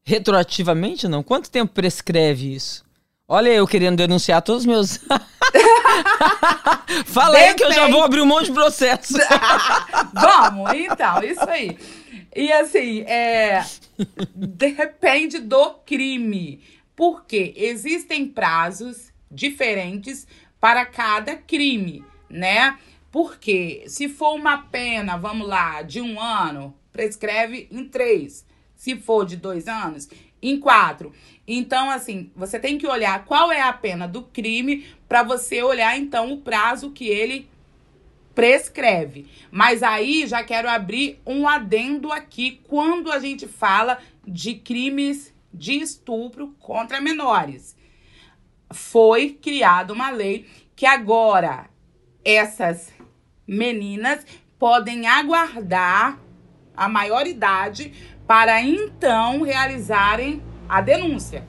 [0.03, 1.21] retroativamente, não?
[1.21, 2.83] Quanto tempo prescreve isso?
[3.27, 4.97] Olha eu querendo denunciar todos os meus.
[7.05, 7.49] Fala Depende.
[7.49, 9.13] aí que eu já vou abrir um monte de processo.
[10.13, 11.77] Vamos, então, isso aí.
[12.35, 13.63] E assim, é,
[14.35, 16.61] depende do crime.
[16.95, 20.27] Porque existem prazos diferentes
[20.59, 22.77] para cada crime, né?
[23.11, 28.45] Porque se for uma pena, vamos lá, de um ano, prescreve em três.
[28.75, 30.09] Se for de dois anos,
[30.41, 31.13] em quatro.
[31.47, 35.97] Então, assim, você tem que olhar qual é a pena do crime para você olhar,
[35.97, 37.49] então, o prazo que ele
[38.33, 39.27] prescreve.
[39.49, 45.79] Mas aí já quero abrir um adendo aqui quando a gente fala de crimes de
[45.79, 47.74] estupro contra menores.
[48.75, 51.69] Foi criada uma lei que agora
[52.23, 52.93] essas
[53.47, 54.25] meninas
[54.59, 56.19] podem aguardar
[56.75, 57.93] a maioridade
[58.27, 61.47] para então realizarem a denúncia.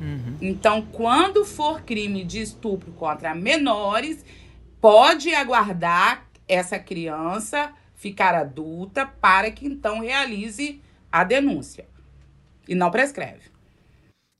[0.00, 0.36] Uhum.
[0.40, 4.24] Então, quando for crime de estupro contra menores,
[4.80, 11.86] pode aguardar essa criança ficar adulta para que então realize a denúncia.
[12.66, 13.53] E não prescreve.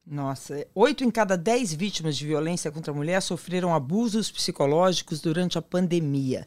[0.06, 5.56] Nossa, oito em cada dez vítimas de violência contra a mulher sofreram abusos psicológicos durante
[5.56, 6.46] a pandemia.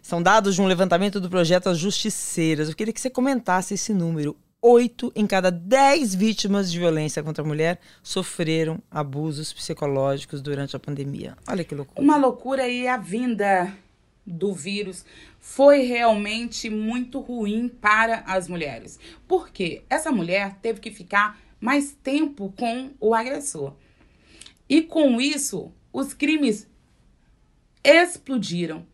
[0.00, 2.68] São dados de um levantamento do projeto As Justiceiras.
[2.68, 4.36] Eu queria que você comentasse esse número.
[4.60, 10.78] Oito em cada dez vítimas de violência contra a mulher sofreram abusos psicológicos durante a
[10.78, 11.36] pandemia.
[11.48, 12.00] Olha que loucura.
[12.00, 13.76] Uma loucura e a vinda
[14.24, 15.04] do vírus
[15.40, 19.00] foi realmente muito ruim para as mulheres.
[19.26, 23.74] Porque essa mulher teve que ficar mais tempo com o agressor.
[24.68, 26.68] E com isso, os crimes
[27.84, 28.84] explodiram.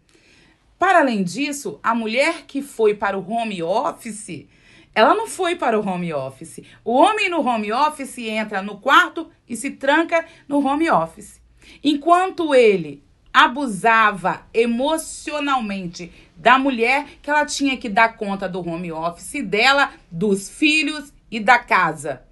[0.78, 4.46] Para além disso, a mulher que foi para o home office,
[4.94, 6.60] ela não foi para o home office.
[6.84, 11.40] O homem no home office entra no quarto e se tranca no home office.
[11.82, 13.02] Enquanto ele
[13.32, 20.50] abusava emocionalmente da mulher que ela tinha que dar conta do home office dela, dos
[20.50, 22.27] filhos e da casa.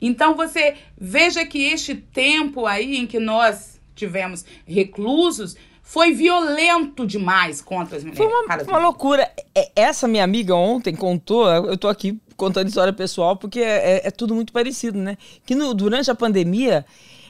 [0.00, 7.60] Então você veja que este tempo aí em que nós tivemos reclusos foi violento demais
[7.60, 8.18] contra as mulheres.
[8.18, 9.30] Foi uma, uma loucura.
[9.54, 14.08] É, essa minha amiga ontem contou, eu tô aqui contando história pessoal porque é, é,
[14.08, 15.16] é tudo muito parecido, né?
[15.44, 16.84] Que no, durante a pandemia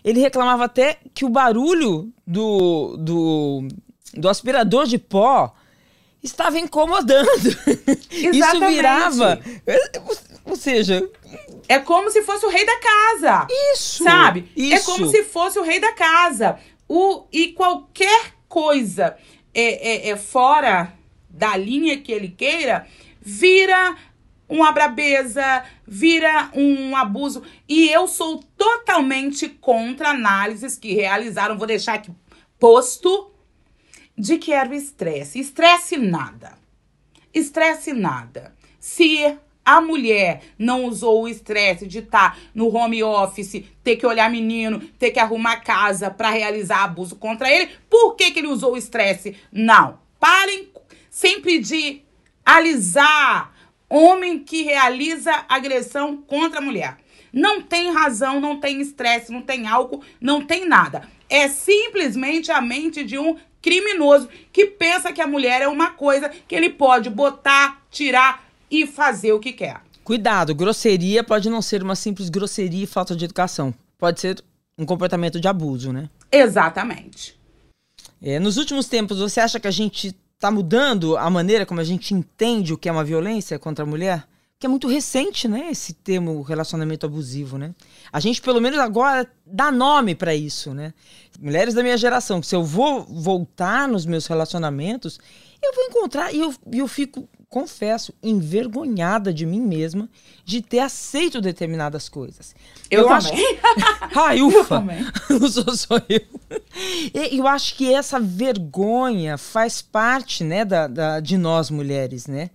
[0.04, 3.68] ele reclamava até que o barulho do, do,
[4.14, 5.52] do aspirador de pó
[6.22, 7.28] estava incomodando.
[8.10, 8.38] Exatamente.
[8.38, 9.40] Isso virava.
[10.44, 11.08] Ou seja.
[11.68, 13.46] É como se fosse o rei da casa.
[13.72, 14.04] Isso!
[14.04, 14.50] Sabe?
[14.56, 14.74] É isso.
[14.74, 16.58] É como se fosse o rei da casa.
[16.88, 19.16] O, e qualquer coisa
[19.54, 20.92] é, é, é fora
[21.28, 22.86] da linha que ele queira,
[23.20, 23.96] vira
[24.48, 27.42] uma brabeza, vira um abuso.
[27.68, 32.12] E eu sou totalmente contra análises que realizaram, vou deixar aqui
[32.58, 33.30] posto,
[34.16, 35.40] de que era o estresse.
[35.40, 36.56] Estresse nada.
[37.32, 38.54] Estresse nada.
[38.78, 44.06] Se a mulher não usou o estresse de estar tá no home office, ter que
[44.06, 48.48] olhar menino, ter que arrumar casa para realizar abuso contra ele, por que, que ele
[48.48, 49.36] usou o estresse?
[49.52, 49.98] Não.
[50.20, 50.68] Parem
[51.10, 52.02] sempre de
[52.44, 53.52] alisar
[53.88, 56.98] homem que realiza agressão contra a mulher.
[57.32, 61.08] Não tem razão, não tem estresse, não tem álcool, não tem nada.
[61.28, 66.28] É simplesmente a mente de um criminoso que pensa que a mulher é uma coisa
[66.28, 69.80] que ele pode botar, tirar e fazer o que quer.
[70.02, 73.72] Cuidado, grosseria pode não ser uma simples grosseria e falta de educação.
[73.96, 74.44] Pode ser
[74.76, 76.10] um comportamento de abuso, né?
[76.30, 77.38] Exatamente.
[78.20, 81.84] É, nos últimos tempos, você acha que a gente está mudando a maneira como a
[81.84, 84.26] gente entende o que é uma violência contra a mulher?
[84.58, 85.68] Que é muito recente, né?
[85.70, 87.74] Esse termo relacionamento abusivo, né?
[88.12, 90.92] A gente, pelo menos agora, dá nome para isso, né?
[91.40, 95.18] Mulheres da minha geração, se eu vou voltar nos meus relacionamentos,
[95.62, 100.08] eu vou encontrar, e eu, eu fico, confesso, envergonhada de mim mesma
[100.44, 102.52] de ter aceito determinadas coisas.
[102.90, 103.58] Eu, eu também.
[103.62, 104.10] Acho...
[104.18, 104.56] Ai, ufa!
[104.56, 105.06] Eu também.
[105.30, 106.20] Não sou só eu.
[107.30, 112.50] Eu acho que essa vergonha faz parte, né, da, da, de nós mulheres, né?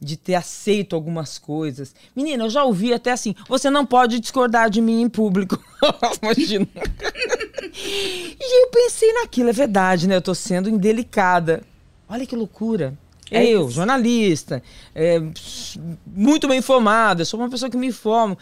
[0.00, 1.92] de ter aceito algumas coisas.
[2.14, 5.62] Menina, eu já ouvi até assim: você não pode discordar de mim em público.
[6.22, 6.68] Imagina.
[7.84, 10.14] e eu pensei naquilo, é verdade, né?
[10.14, 11.62] Eu tô sendo indelicada.
[12.08, 12.96] Olha que loucura.
[13.30, 13.72] É eu, isso.
[13.72, 14.62] jornalista,
[14.94, 15.20] é,
[16.06, 18.38] muito bem informada, sou uma pessoa que me informo.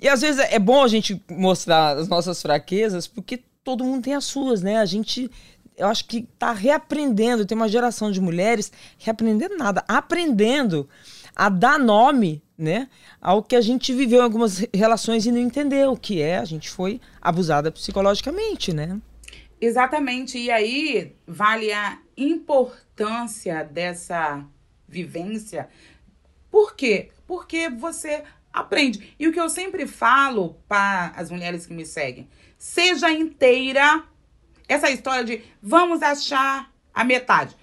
[0.00, 4.14] E às vezes é bom a gente mostrar as nossas fraquezas, porque todo mundo tem
[4.14, 4.78] as suas, né?
[4.78, 5.30] A gente,
[5.76, 10.88] eu acho que está reaprendendo, tem uma geração de mulheres reaprendendo nada, aprendendo
[11.36, 12.88] a dar nome, né,
[13.20, 16.68] ao que a gente viveu em algumas relações e não entendeu, que é a gente
[16.68, 19.00] foi abusada psicologicamente, né?
[19.60, 20.38] Exatamente.
[20.38, 24.44] E aí vale a importância dessa
[24.88, 25.68] vivência.
[26.50, 27.10] Por quê?
[27.26, 29.14] Porque você aprende.
[29.18, 34.04] E o que eu sempre falo para as mulheres que me seguem, seja inteira.
[34.68, 37.56] Essa história de vamos achar a metade.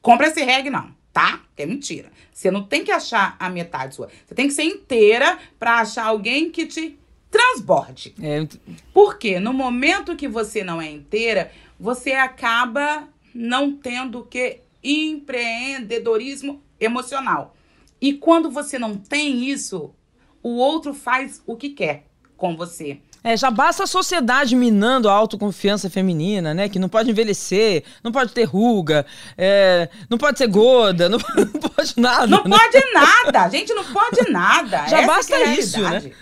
[0.00, 1.40] Compra esse reggae, não, tá?
[1.56, 2.10] É mentira.
[2.32, 4.08] Você não tem que achar a metade sua.
[4.26, 6.98] Você tem que ser inteira para achar alguém que te
[7.30, 8.14] transborde.
[8.22, 8.46] É.
[8.92, 17.56] Porque no momento que você não é inteira, você acaba não tendo que empreendedorismo emocional.
[18.00, 19.94] E quando você não tem isso,
[20.42, 22.06] o outro faz o que quer
[22.36, 23.00] com você.
[23.24, 26.68] É, já basta a sociedade minando a autoconfiança feminina, né?
[26.68, 29.06] Que não pode envelhecer, não pode ter ruga,
[29.38, 32.26] é, não pode ser gorda, não, não pode nada.
[32.26, 32.58] Não né?
[32.58, 34.86] pode nada, gente não pode nada.
[34.88, 36.12] Já Essa basta é isso, né?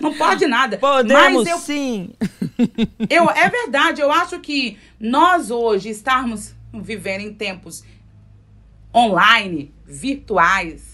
[0.00, 0.78] Não pode nada.
[0.78, 2.10] Podemos Mas eu, sim.
[3.08, 7.84] Eu, é verdade, eu acho que nós hoje estarmos vivendo em tempos
[8.92, 10.91] online, virtuais,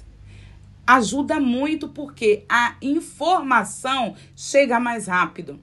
[0.89, 5.61] ajuda muito porque a informação chega mais rápido.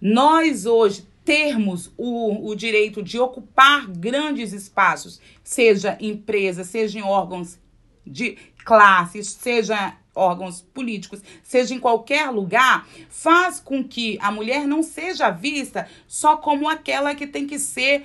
[0.00, 7.02] Nós hoje termos o, o direito de ocupar grandes espaços, seja em empresa, seja em
[7.02, 7.56] órgãos
[8.04, 14.82] de classes, seja órgãos políticos, seja em qualquer lugar, faz com que a mulher não
[14.82, 18.04] seja vista só como aquela que tem que ser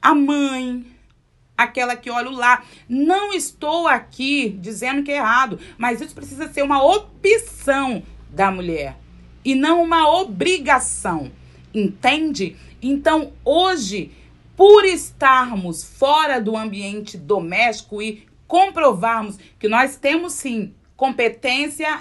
[0.00, 0.86] a mãe,
[1.56, 2.62] aquela que olha lá.
[2.88, 8.96] Não estou aqui dizendo que é errado, mas isso precisa ser uma opção da mulher
[9.44, 11.30] e não uma obrigação.
[11.72, 12.56] Entende?
[12.82, 14.10] Então, hoje,
[14.56, 22.00] por estarmos fora do ambiente doméstico e comprovarmos que nós temos sim competência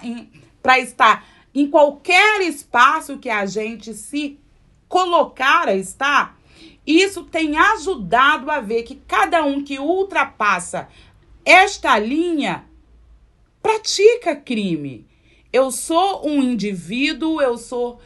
[0.62, 4.40] para estar em qualquer espaço que a gente se
[4.88, 6.35] colocar a estar,
[6.86, 10.88] isso tem ajudado a ver que cada um que ultrapassa
[11.44, 12.66] esta linha
[13.62, 15.08] pratica crime.
[15.52, 18.00] Eu sou um indivíduo, eu sou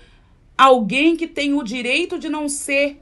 [0.58, 3.02] alguém que tem o direito de não ser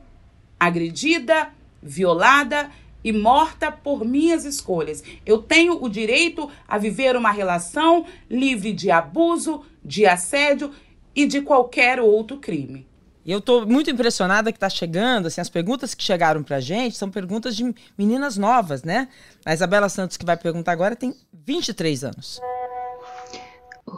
[0.59, 1.51] agredida,
[1.81, 2.71] violada
[3.03, 5.03] e morta por minhas escolhas.
[5.25, 10.71] Eu tenho o direito a viver uma relação livre de abuso, de assédio
[11.15, 12.87] e de qualquer outro crime.
[13.27, 16.59] E eu estou muito impressionada que está chegando, assim, as perguntas que chegaram para a
[16.61, 19.09] gente são perguntas de meninas novas, né?
[19.45, 21.13] A Isabela Santos, que vai perguntar agora, tem
[21.45, 22.39] 23 anos.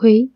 [0.02, 0.32] Oi,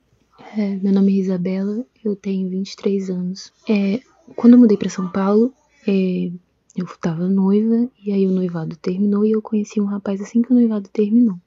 [0.55, 3.51] é, meu nome é Isabela, eu tenho 23 anos.
[3.67, 3.99] É,
[4.35, 5.51] quando eu mudei para São Paulo,
[5.87, 6.29] é,
[6.77, 10.51] eu estava noiva, e aí o noivado terminou, e eu conheci um rapaz assim que
[10.51, 11.39] o noivado terminou.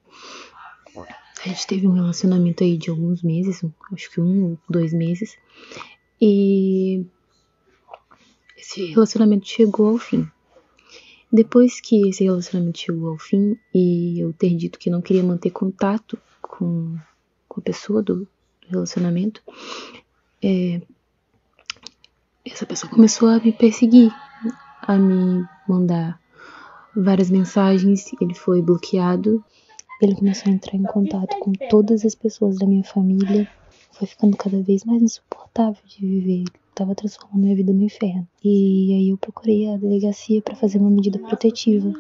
[0.97, 5.36] A gente teve um relacionamento aí de alguns meses, acho que um ou dois meses.
[6.20, 7.07] E
[8.57, 10.26] esse relacionamento chegou ao fim.
[11.32, 15.50] Depois que esse relacionamento chegou ao fim e eu ter dito que não queria manter
[15.50, 16.96] contato com,
[17.48, 18.26] com a pessoa do,
[18.68, 19.42] relacionamento,
[20.42, 20.80] é,
[22.44, 24.12] essa pessoa começou a me perseguir,
[24.82, 26.20] a me mandar
[26.94, 28.11] várias mensagens.
[28.20, 29.44] Ele foi bloqueado.
[30.00, 33.48] Ele começou a entrar em contato com todas as pessoas da minha família.
[33.92, 36.44] Foi ficando cada vez mais insuportável de viver
[36.76, 38.28] estava transformando minha vida no inferno.
[38.44, 41.90] E aí eu procurei a delegacia para fazer uma medida protetiva.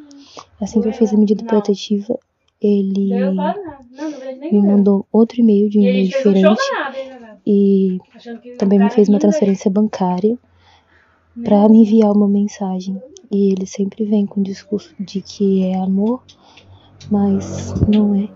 [0.60, 2.18] Assim que eu fiz a medida protetiva,
[2.60, 3.10] ele
[4.52, 6.60] me mandou outro e-mail de um e-mail diferente
[7.46, 7.98] e
[8.58, 10.38] também me fez uma transferência bancária
[11.42, 13.00] para me enviar uma mensagem.
[13.30, 16.22] E ele sempre vem com o discurso de que é amor,
[17.10, 18.28] mas não é.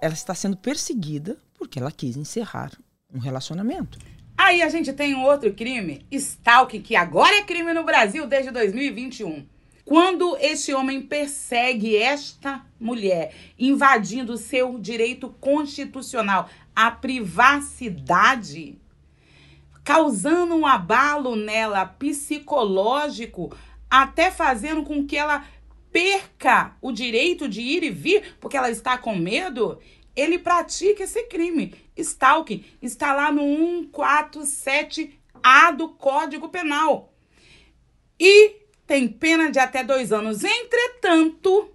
[0.00, 2.72] ela está sendo perseguida porque ela quis encerrar
[3.14, 3.98] um relacionamento.
[4.36, 8.50] Aí a gente tem um outro crime, stalking, que agora é crime no Brasil desde
[8.50, 9.46] 2021.
[9.84, 18.78] Quando esse homem persegue esta mulher, invadindo seu direito constitucional à privacidade,
[19.84, 23.54] causando um abalo nela psicológico,
[23.90, 25.44] até fazendo com que ela
[25.92, 29.78] perca o direito de ir e vir porque ela está com medo,
[30.14, 31.74] ele pratica esse crime.
[31.96, 37.12] Stalking está lá no 147A do Código Penal.
[38.18, 40.44] E tem pena de até dois anos.
[40.44, 41.70] Entretanto,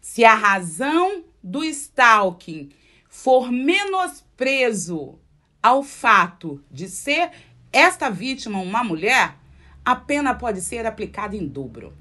[0.00, 2.70] se a razão do stalking
[3.08, 5.18] for menosprezo
[5.62, 7.30] ao fato de ser
[7.72, 9.36] esta vítima uma mulher,
[9.84, 11.96] a pena pode ser aplicada em dobro.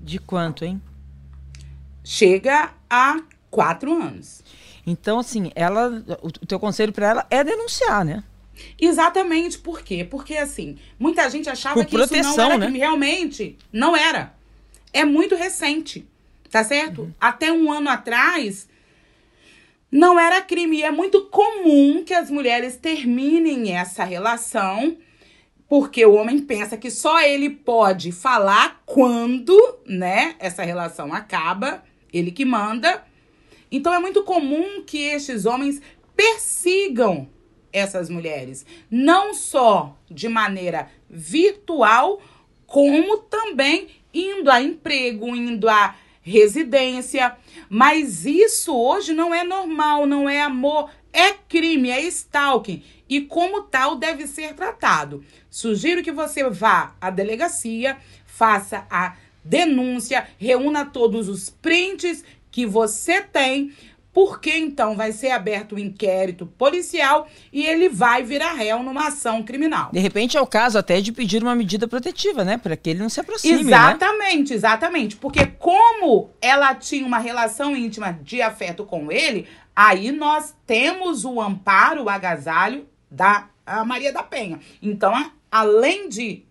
[0.00, 0.80] De quanto, hein?
[2.02, 3.20] Chega a
[3.50, 4.42] quatro anos.
[4.86, 8.24] Então, assim, ela, o teu conselho para ela é denunciar, né?
[8.80, 9.58] Exatamente.
[9.58, 10.04] Por quê?
[10.04, 12.66] Porque, assim, muita gente achava Por que proteção, isso não era né?
[12.66, 12.78] crime.
[12.78, 14.34] Realmente, não era.
[14.92, 16.06] É muito recente,
[16.50, 17.02] tá certo?
[17.02, 17.12] Uhum.
[17.20, 18.68] Até um ano atrás,
[19.90, 20.78] não era crime.
[20.78, 24.96] E é muito comum que as mulheres terminem essa relação
[25.68, 29.54] porque o homem pensa que só ele pode falar quando,
[29.86, 31.82] né, essa relação acaba,
[32.12, 33.04] ele que manda.
[33.70, 35.80] Então é muito comum que estes homens
[36.16, 37.28] persigam
[37.72, 42.20] essas mulheres, não só de maneira virtual,
[42.66, 47.36] como também indo a emprego, indo a residência.
[47.68, 53.62] Mas isso hoje não é normal, não é amor, é crime, é stalking e, como
[53.62, 55.24] tal, deve ser tratado.
[55.50, 57.96] Sugiro que você vá à delegacia,
[58.26, 62.22] faça a denúncia, reúna todos os prints
[62.58, 63.70] que você tem,
[64.12, 69.06] porque então vai ser aberto o um inquérito policial e ele vai virar réu numa
[69.06, 69.92] ação criminal.
[69.92, 72.58] De repente é o caso até de pedir uma medida protetiva, né?
[72.58, 73.62] Para que ele não se aproxime.
[73.62, 73.70] Né?
[73.70, 74.56] Exatamente, né?
[74.56, 75.14] exatamente.
[75.14, 79.46] Porque como ela tinha uma relação íntima de afeto com ele,
[79.76, 83.46] aí nós temos o amparo, o agasalho da
[83.86, 84.58] Maria da Penha.
[84.82, 86.44] Então, além de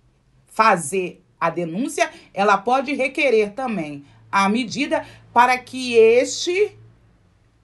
[0.47, 5.05] fazer a denúncia, ela pode requerer também a medida
[5.38, 6.76] para que este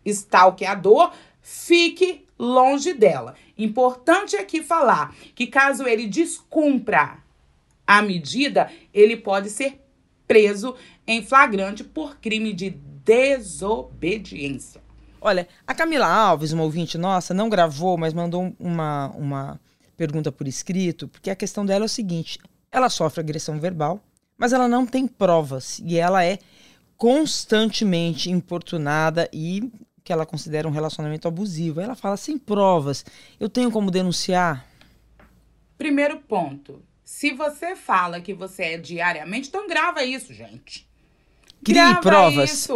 [0.06, 1.12] stalkeador
[1.42, 3.34] fique longe dela.
[3.58, 7.18] Importante aqui falar que caso ele descumpra
[7.88, 9.82] a medida, ele pode ser
[10.28, 10.76] preso
[11.08, 12.70] em flagrante por crime de
[13.04, 14.80] desobediência.
[15.20, 19.60] Olha, a Camila Alves, uma ouvinte nossa, não gravou, mas mandou uma, uma
[19.98, 22.38] pergunta por escrito, porque a questão dela é o seguinte:
[22.72, 24.00] ela sofre agressão verbal,
[24.38, 26.38] mas ela não tem provas e ela é
[27.04, 29.70] constantemente importunada e
[30.06, 31.82] que ela considera um relacionamento abusivo.
[31.82, 33.06] Ela fala sem provas,
[33.38, 34.66] eu tenho como denunciar?
[35.78, 36.82] Primeiro ponto.
[37.04, 40.88] Se você fala que você é diariamente, então grava isso, gente.
[41.62, 42.54] Crie grava provas.
[42.54, 42.76] Isso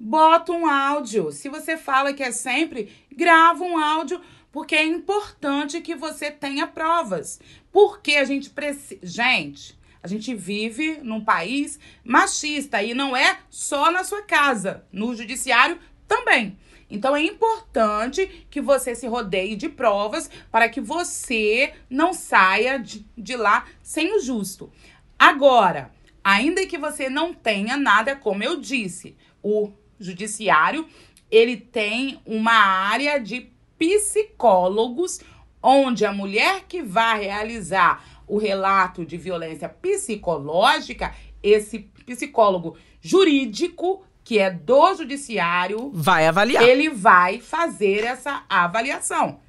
[0.00, 1.30] bota um áudio.
[1.30, 4.18] Se você fala que é sempre, grava um áudio,
[4.50, 7.38] porque é importante que você tenha provas.
[7.70, 8.98] Porque a gente precisa.
[9.02, 15.14] Gente, a gente vive num país machista e não é só na sua casa, no
[15.14, 15.78] judiciário
[16.08, 16.58] também.
[16.90, 23.06] Então é importante que você se rodeie de provas para que você não saia de,
[23.16, 24.70] de lá sem o justo.
[25.18, 25.90] Agora,
[26.22, 30.86] ainda que você não tenha nada, como eu disse, o judiciário,
[31.30, 35.20] ele tem uma área de psicólogos,
[35.62, 44.38] onde a mulher que vai realizar o relato de violência psicológica, esse psicólogo jurídico, que
[44.38, 46.62] é do judiciário, vai avaliar.
[46.62, 49.40] Ele vai fazer essa avaliação.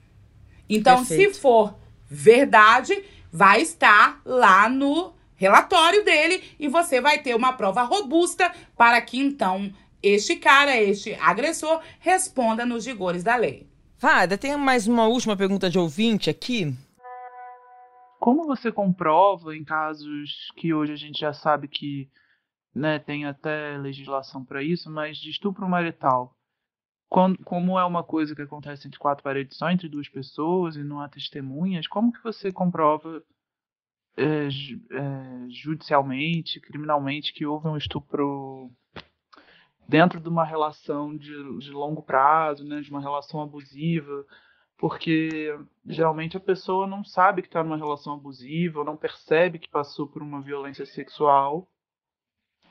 [0.70, 1.34] Então, Perfeito.
[1.36, 1.76] se for
[2.10, 9.00] verdade, vai estar lá no relatório dele e você vai ter uma prova robusta para
[9.02, 9.72] que então
[10.02, 13.66] este cara, este agressor, responda nos rigores da lei.
[13.98, 16.76] Vada, tem mais uma última pergunta de ouvinte aqui.
[18.24, 22.10] Como você comprova em casos que hoje a gente já sabe que
[22.74, 26.34] né, tem até legislação para isso, mas de estupro marital,
[27.10, 30.84] quando, como é uma coisa que acontece entre quatro paredes só entre duas pessoas e
[30.86, 33.22] não há testemunhas, como que você comprova
[34.16, 38.72] é, é, judicialmente, criminalmente, que houve um estupro
[39.86, 44.26] dentro de uma relação de, de longo prazo, né, de uma relação abusiva,
[44.84, 49.70] porque geralmente a pessoa não sabe que está numa relação abusiva, ou não percebe que
[49.70, 51.70] passou por uma violência sexual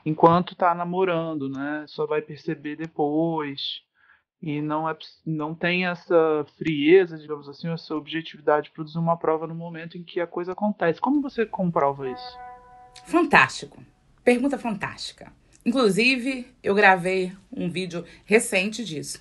[0.05, 1.87] enquanto está namorando, né?
[1.89, 3.81] Só vai perceber depois.
[4.43, 4.95] e não, é,
[5.25, 10.05] não tem essa frieza, digamos assim, essa objetividade de produzir uma prova no momento em
[10.05, 11.01] que a coisa acontece.
[11.01, 12.39] Como você comprova isso?
[13.07, 13.83] Fantástico.
[14.23, 15.33] Pergunta fantástica.
[15.65, 19.19] Inclusive, eu gravei um vídeo recente disso.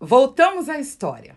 [0.00, 1.36] Voltamos à história.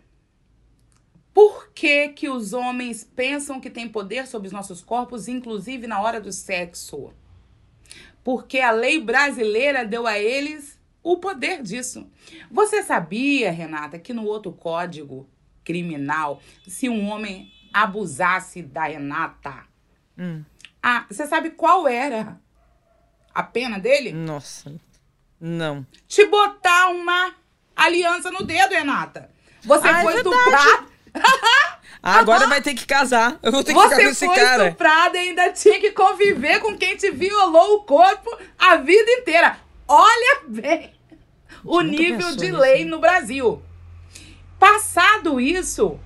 [1.33, 6.01] Por que, que os homens pensam que têm poder sobre os nossos corpos, inclusive na
[6.01, 7.11] hora do sexo?
[8.23, 12.09] Porque a lei brasileira deu a eles o poder disso.
[12.49, 15.27] Você sabia, Renata, que no outro código
[15.65, 19.65] criminal, se um homem abusasse da Renata,
[20.17, 20.41] hum.
[20.81, 22.39] ah, você sabe qual era
[23.33, 24.13] a pena dele?
[24.13, 24.73] Nossa,
[25.37, 25.85] não.
[26.07, 27.42] Te botar uma
[27.75, 29.29] aliança no dedo, Renata.
[29.63, 30.93] Você ah, é foi é estuprada.
[32.05, 33.39] Ah, agora vai ter que casar.
[33.41, 34.41] Eu vou ter que Você ficar com esse cara.
[34.41, 38.75] Você foi estuprada e ainda tinha que conviver com quem te violou o corpo a
[38.75, 39.57] vida inteira.
[39.87, 40.93] Olha bem
[41.63, 42.85] o nível de lei assim.
[42.85, 43.61] no Brasil.
[44.59, 45.97] Passado isso,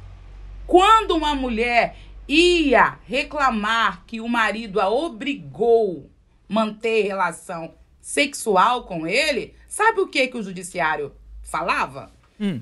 [0.68, 1.97] quando uma mulher
[2.28, 6.11] ia reclamar que o marido a obrigou
[6.47, 11.13] manter relação sexual com ele, sabe o que que o judiciário
[11.48, 12.12] falava?
[12.39, 12.62] Hum.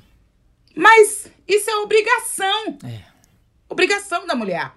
[0.76, 2.78] Mas isso é obrigação.
[2.84, 3.04] É.
[3.68, 4.72] Obrigação da mulher.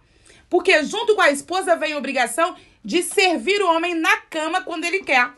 [0.48, 4.84] Porque junto com a esposa vem a obrigação de servir o homem na cama quando
[4.84, 5.30] ele quer.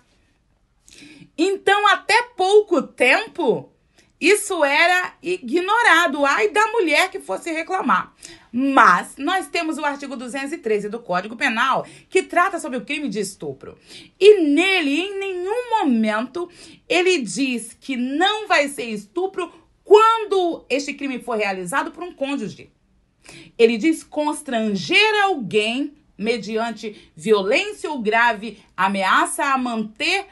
[1.36, 3.72] Então, até pouco tempo,
[4.20, 6.24] isso era ignorado.
[6.24, 8.14] Ai da mulher que fosse reclamar.
[8.52, 13.20] Mas nós temos o artigo 213 do Código Penal que trata sobre o crime de
[13.20, 13.78] estupro.
[14.18, 16.48] E nele, em nenhum momento,
[16.88, 19.52] ele diz que não vai ser estupro
[19.84, 22.70] quando este crime for realizado por um cônjuge.
[23.58, 30.26] Ele diz constranger alguém mediante violência ou grave ameaça a manter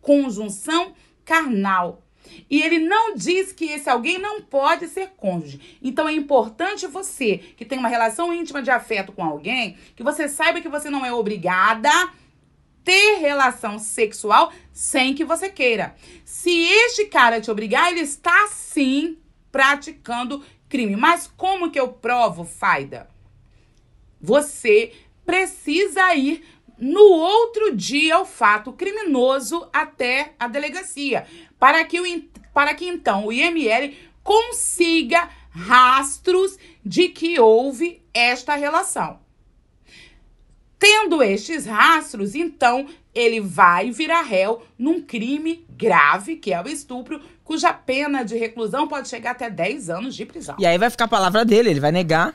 [0.00, 0.92] conjunção
[1.24, 2.02] carnal.
[2.48, 5.78] E ele não diz que esse alguém não pode ser cônjuge.
[5.82, 10.28] Então é importante você, que tem uma relação íntima de afeto com alguém, que você
[10.28, 11.90] saiba que você não é obrigada
[12.84, 15.94] ter relação sexual sem que você queira.
[16.24, 19.18] Se este cara te obrigar, ele está sim
[19.52, 20.96] praticando crime.
[20.96, 23.08] Mas como que eu provo, Faida?
[24.20, 24.92] Você
[25.24, 26.44] precisa ir
[26.80, 31.26] no outro dia o fato criminoso até a delegacia,
[31.58, 32.22] para que, o,
[32.54, 39.18] para que então o IML consiga rastros de que houve esta relação.
[40.78, 47.20] Tendo estes rastros, então ele vai virar réu num crime grave, que é o estupro,
[47.44, 50.56] cuja pena de reclusão pode chegar até 10 anos de prisão.
[50.58, 52.34] E aí vai ficar a palavra dele, ele vai negar,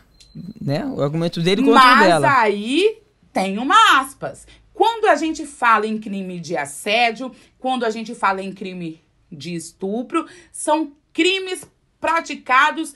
[0.61, 2.27] né, o argumento dele contra Mas o dela.
[2.27, 3.04] Mas aí
[3.35, 4.47] tem uma aspas.
[4.73, 9.53] Quando a gente fala em crime de assédio, quando a gente fala em crime de
[9.53, 11.69] estupro, são crimes
[11.99, 12.95] praticados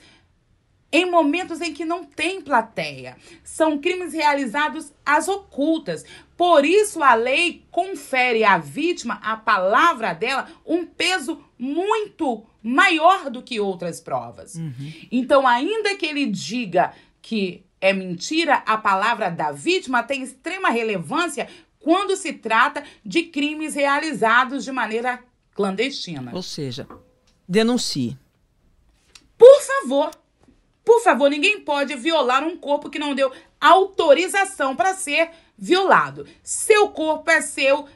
[0.90, 3.18] em momentos em que não tem plateia.
[3.44, 6.06] São crimes realizados às ocultas.
[6.38, 13.42] Por isso, a lei confere à vítima, a palavra dela, um peso muito maior do
[13.42, 14.54] que outras provas.
[14.54, 14.92] Uhum.
[15.12, 21.48] Então, ainda que ele diga que é mentira, a palavra da vítima tem extrema relevância
[21.78, 25.20] quando se trata de crimes realizados de maneira
[25.54, 26.30] clandestina.
[26.34, 26.86] Ou seja,
[27.48, 28.16] denuncie.
[29.36, 30.10] Por favor.
[30.84, 36.26] Por favor, ninguém pode violar um corpo que não deu autorização para ser violado.
[36.42, 37.86] Seu corpo é seu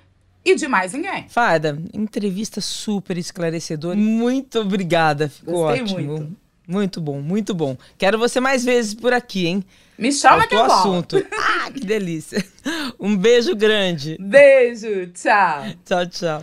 [0.45, 1.29] e de mais ninguém.
[1.29, 3.97] Fada, entrevista super esclarecedora.
[3.97, 5.29] Muito obrigada.
[5.29, 6.19] Ficou Gostei ótimo.
[6.19, 6.44] Muito.
[6.67, 7.77] Muito bom, muito bom.
[7.99, 9.65] Quero você mais vezes por aqui, hein?
[9.99, 11.25] Me chama que eu assunto.
[11.67, 12.45] Ah, que delícia.
[13.01, 14.19] Um beijo grande.
[14.21, 15.65] Beijo, tchau.
[15.85, 16.43] Tchau, tchau.